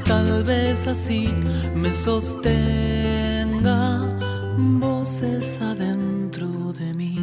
Tal 0.03 0.43
vez 0.43 0.85
así 0.87 1.33
me 1.73 1.93
sostenga 1.93 2.59
voces 4.57 5.57
adentro 5.61 6.73
de 6.73 6.93
mí. 6.93 7.17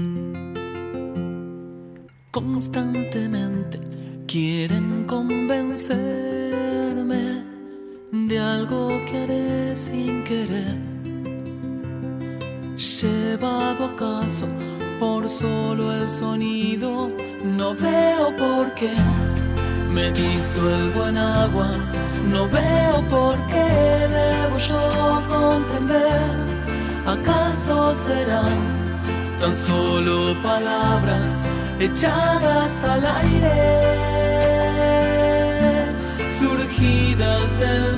Constantemente 2.30 3.78
quieren 4.26 5.04
convencerme 5.06 6.37
querer. 10.28 10.76
Llevado 12.76 13.86
acaso 13.86 14.46
por 15.00 15.26
solo 15.28 15.92
el 15.92 16.08
sonido, 16.08 17.10
no 17.42 17.74
veo 17.74 18.36
por 18.36 18.74
qué 18.74 18.92
me 19.90 20.12
quiso 20.12 20.60
el 20.76 20.90
buen 20.90 21.16
agua, 21.16 21.68
no 22.30 22.46
veo 22.48 22.96
por 23.08 23.36
qué 23.46 23.68
debo 24.18 24.58
yo 24.68 24.82
comprender. 25.34 26.30
¿Acaso 27.06 27.94
serán 27.94 28.58
tan 29.40 29.54
solo 29.54 30.36
palabras 30.42 31.32
echadas 31.80 32.84
al 32.84 33.02
aire, 33.22 33.56
surgidas 36.38 37.58
del 37.58 37.97